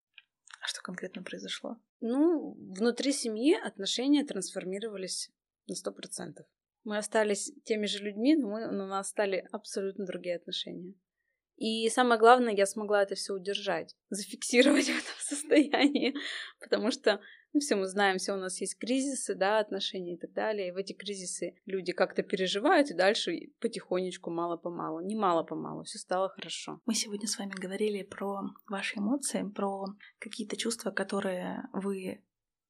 А 0.61 0.67
что 0.67 0.81
конкретно 0.81 1.23
произошло? 1.23 1.77
Ну, 2.01 2.53
внутри 2.75 3.13
семьи 3.13 3.55
отношения 3.55 4.25
трансформировались 4.25 5.31
на 5.67 5.75
сто 5.75 5.91
процентов. 5.91 6.45
Мы 6.83 6.97
остались 6.97 7.51
теми 7.63 7.85
же 7.85 8.03
людьми, 8.03 8.35
но, 8.35 8.49
мы, 8.49 8.67
но 8.71 8.85
у 8.85 8.87
нас 8.87 9.09
стали 9.09 9.47
абсолютно 9.51 10.05
другие 10.05 10.35
отношения. 10.35 10.93
И 11.59 11.89
самое 11.89 12.17
главное, 12.17 12.55
я 12.55 12.65
смогла 12.65 13.03
это 13.03 13.15
все 13.15 13.33
удержать, 13.33 13.95
зафиксировать 14.09 14.85
в 14.85 14.97
этом 14.97 15.15
состоянии, 15.19 16.15
потому 16.61 16.89
что 16.89 17.19
ну, 17.51 17.59
все 17.59 17.75
мы 17.75 17.87
знаем, 17.87 18.17
все 18.17 18.33
у 18.33 18.37
нас 18.37 18.61
есть 18.61 18.77
кризисы, 18.77 19.35
да, 19.35 19.59
отношения 19.59 20.13
и 20.13 20.17
так 20.17 20.31
далее. 20.33 20.69
И 20.69 20.71
в 20.71 20.77
эти 20.77 20.93
кризисы 20.93 21.55
люди 21.65 21.91
как-то 21.91 22.23
переживают, 22.23 22.91
и 22.91 22.93
дальше 22.93 23.49
потихонечку, 23.59 24.29
мало-помалу, 24.29 25.01
не 25.01 25.15
мало-помалу, 25.15 25.83
все 25.83 25.97
стало 25.97 26.29
хорошо. 26.29 26.79
Мы 26.85 26.93
сегодня 26.93 27.27
с 27.27 27.37
вами 27.37 27.51
говорили 27.51 28.03
про 28.03 28.41
ваши 28.67 28.99
эмоции, 28.99 29.43
про 29.53 29.87
какие-то 30.19 30.55
чувства, 30.55 30.91
которые 30.91 31.63
вы 31.73 32.23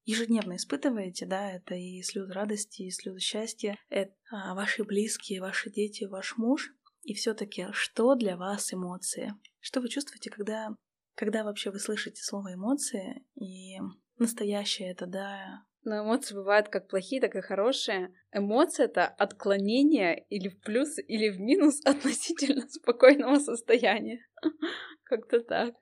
ежедневно 0.06 0.56
испытываете, 0.56 1.26
да, 1.26 1.52
это 1.52 1.76
и 1.76 2.02
слезы 2.02 2.34
радости, 2.34 2.84
и 2.84 2.92
слезы 2.92 3.20
счастья, 3.20 3.78
это 3.90 4.14
а, 4.32 4.56
ваши 4.56 4.84
близкие, 4.84 5.42
ваши 5.42 5.70
дети, 5.70 6.06
ваш 6.06 6.38
муж. 6.38 6.74
И 7.10 7.16
все-таки, 7.16 7.70
что 7.72 8.14
для 8.14 8.38
вас 8.38 8.72
эмоции? 8.72 9.34
Что 9.60 9.82
вы 9.82 9.90
чувствуете, 9.90 10.30
когда, 10.30 10.76
когда 11.16 11.44
вообще 11.44 11.72
вы 11.72 11.80
слышите 11.80 12.22
слово 12.22 12.54
эмоции 12.54 13.26
и 13.34 13.80
настоящее 14.20 14.92
это, 14.92 15.08
да, 15.08 15.66
Но 15.84 16.04
эмоции 16.04 16.36
бывают 16.36 16.70
как 16.70 16.88
плохие, 16.88 17.20
так 17.20 17.36
и 17.36 17.42
хорошие. 17.42 18.14
Эмоции— 18.32 18.84
это 18.86 19.08
отклонение 19.08 20.24
или 20.30 20.50
в 20.50 20.62
плюс, 20.62 21.00
или 21.00 21.30
в 21.30 21.40
минус 21.40 21.82
относительно 21.84 22.70
спокойного 22.70 23.40
состояния. 23.40 24.24
Как-то 25.04 25.40
так. 25.40 25.74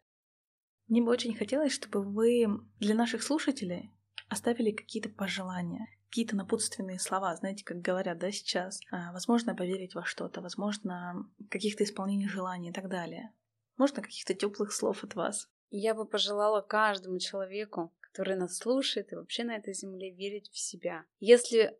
Мне 0.87 1.01
бы 1.01 1.11
очень 1.11 1.35
хотелось, 1.35 1.73
чтобы 1.73 2.03
вы 2.05 2.47
для 2.79 2.95
наших 2.95 3.21
слушателей 3.21 3.91
оставили 4.29 4.71
какие-то 4.71 5.09
пожелания, 5.09 5.87
какие-то 6.09 6.35
напутственные 6.35 6.99
слова, 6.99 7.35
знаете, 7.35 7.63
как 7.63 7.81
говорят, 7.81 8.17
да, 8.17 8.31
сейчас. 8.31 8.79
А, 8.91 9.11
возможно, 9.11 9.55
поверить 9.55 9.95
во 9.95 10.03
что-то, 10.03 10.41
возможно, 10.41 11.29
каких-то 11.49 11.83
исполнений 11.83 12.27
желаний 12.27 12.69
и 12.69 12.73
так 12.73 12.89
далее. 12.89 13.33
Можно 13.77 14.01
каких-то 14.01 14.33
теплых 14.33 14.71
слов 14.73 15.03
от 15.03 15.15
вас. 15.15 15.49
Я 15.69 15.93
бы 15.93 16.05
пожелала 16.05 16.61
каждому 16.61 17.19
человеку, 17.19 17.93
который 17.99 18.35
нас 18.35 18.57
слушает 18.57 19.11
и 19.11 19.15
вообще 19.15 19.43
на 19.43 19.55
этой 19.55 19.73
земле 19.73 20.11
верить 20.11 20.49
в 20.49 20.57
себя. 20.57 21.05
Если 21.19 21.77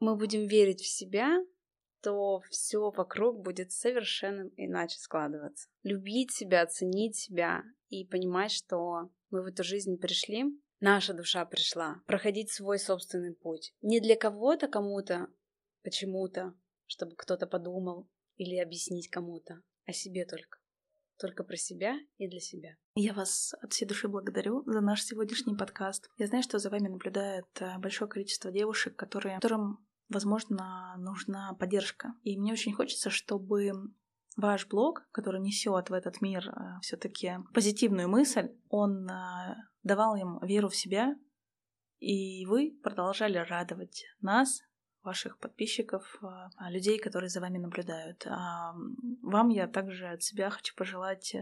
мы 0.00 0.16
будем 0.16 0.46
верить 0.46 0.80
в 0.80 0.88
себя, 0.88 1.40
то 2.02 2.40
все 2.50 2.90
вокруг 2.90 3.42
будет 3.42 3.72
совершенно 3.72 4.50
иначе 4.56 4.98
складываться. 4.98 5.68
Любить 5.82 6.32
себя, 6.32 6.66
ценить 6.66 7.16
себя 7.16 7.62
и 7.88 8.04
понимать, 8.04 8.52
что 8.52 9.10
мы 9.30 9.42
в 9.42 9.46
эту 9.46 9.64
жизнь 9.64 9.98
пришли, 9.98 10.44
наша 10.80 11.14
душа 11.14 11.44
пришла, 11.44 12.02
проходить 12.06 12.50
свой 12.50 12.78
собственный 12.78 13.34
путь. 13.34 13.72
Не 13.82 14.00
для 14.00 14.16
кого-то, 14.16 14.68
кому-то, 14.68 15.28
почему-то, 15.82 16.54
чтобы 16.86 17.14
кто-то 17.16 17.46
подумал 17.46 18.08
или 18.36 18.56
объяснить 18.56 19.08
кому-то, 19.08 19.62
а 19.86 19.92
себе 19.92 20.24
только. 20.24 20.58
Только 21.18 21.42
про 21.42 21.56
себя 21.56 21.98
и 22.16 22.28
для 22.28 22.40
себя. 22.40 22.76
Я 22.94 23.12
вас 23.12 23.54
от 23.60 23.72
всей 23.72 23.86
души 23.86 24.06
благодарю 24.06 24.62
за 24.66 24.80
наш 24.80 25.02
сегодняшний 25.02 25.56
подкаст. 25.56 26.08
Я 26.16 26.28
знаю, 26.28 26.44
что 26.44 26.58
за 26.58 26.70
вами 26.70 26.88
наблюдает 26.88 27.46
э, 27.58 27.76
большое 27.78 28.08
количество 28.08 28.52
девушек, 28.52 28.94
которые, 28.94 29.36
которым 29.36 29.84
возможно, 30.08 30.94
нужна 30.98 31.54
поддержка. 31.54 32.14
И 32.22 32.38
мне 32.38 32.52
очень 32.52 32.72
хочется, 32.72 33.10
чтобы 33.10 33.72
ваш 34.38 34.68
блог, 34.68 35.02
который 35.12 35.40
несет 35.40 35.90
в 35.90 35.92
этот 35.92 36.20
мир 36.20 36.48
э, 36.48 36.80
все-таки 36.80 37.38
позитивную 37.52 38.08
мысль, 38.08 38.50
он 38.68 39.10
э, 39.10 39.56
давал 39.82 40.14
им 40.14 40.38
веру 40.42 40.68
в 40.68 40.76
себя, 40.76 41.16
и 41.98 42.46
вы 42.46 42.78
продолжали 42.82 43.38
радовать 43.38 44.04
нас, 44.20 44.60
ваших 45.02 45.38
подписчиков, 45.38 46.18
а, 46.22 46.50
а, 46.56 46.70
людей, 46.70 46.98
которые 46.98 47.30
за 47.30 47.40
вами 47.40 47.58
наблюдают. 47.58 48.26
А, 48.26 48.74
вам 49.22 49.48
я 49.48 49.66
также 49.66 50.06
от 50.06 50.22
себя 50.22 50.50
хочу 50.50 50.74
пожелать 50.74 51.34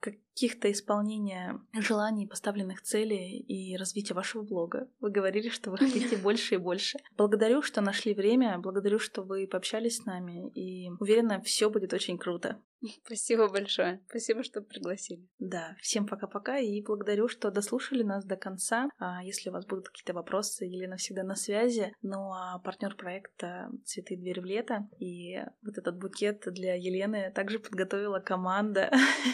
каких-то 0.00 0.70
исполнения 0.70 1.60
желаний, 1.72 2.26
поставленных 2.26 2.82
целей 2.82 3.38
и 3.38 3.76
развития 3.76 4.14
вашего 4.14 4.42
блога. 4.42 4.88
Вы 5.00 5.10
говорили, 5.10 5.48
что 5.48 5.70
вы 5.70 5.78
хотите 5.78 6.16
больше 6.22 6.54
и 6.54 6.58
больше. 6.58 6.98
Благодарю, 7.16 7.62
что 7.62 7.80
нашли 7.80 8.14
время, 8.14 8.58
благодарю, 8.58 8.98
что 8.98 9.22
вы 9.22 9.46
пообщались 9.46 9.98
с 9.98 10.04
нами, 10.04 10.50
и 10.50 10.90
уверена, 11.00 11.40
все 11.42 11.70
будет 11.70 11.92
очень 11.92 12.18
круто. 12.18 12.60
Спасибо 13.04 13.48
большое. 13.48 14.02
Спасибо, 14.08 14.42
что 14.42 14.60
пригласили. 14.60 15.28
Да, 15.38 15.76
всем 15.80 16.06
пока-пока 16.06 16.58
и 16.58 16.82
благодарю, 16.82 17.28
что 17.28 17.50
дослушали 17.50 18.02
нас 18.02 18.24
до 18.24 18.36
конца. 18.36 18.88
А 18.98 19.22
если 19.22 19.50
у 19.50 19.52
вас 19.52 19.66
будут 19.66 19.88
какие-то 19.88 20.14
вопросы, 20.14 20.64
Елена 20.64 20.96
всегда 20.96 21.22
на 21.22 21.34
связи. 21.34 21.92
Ну 22.02 22.32
а 22.32 22.58
партнер 22.60 22.94
проекта 22.94 23.70
«Цветы 23.84 24.16
двери 24.16 24.40
в 24.40 24.44
лето» 24.44 24.88
и 24.98 25.38
вот 25.62 25.78
этот 25.78 25.98
букет 25.98 26.42
для 26.46 26.74
Елены 26.74 27.32
также 27.34 27.58
подготовила 27.58 28.20
команда, 28.20 28.90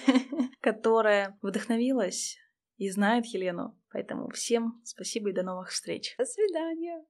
которая 0.60 1.38
вдохновилась 1.42 2.38
и 2.76 2.90
знает 2.90 3.26
Елену. 3.26 3.78
Поэтому 3.92 4.28
всем 4.30 4.80
спасибо 4.84 5.30
и 5.30 5.32
до 5.32 5.42
новых 5.42 5.68
встреч. 5.68 6.14
До 6.18 6.24
свидания. 6.24 7.02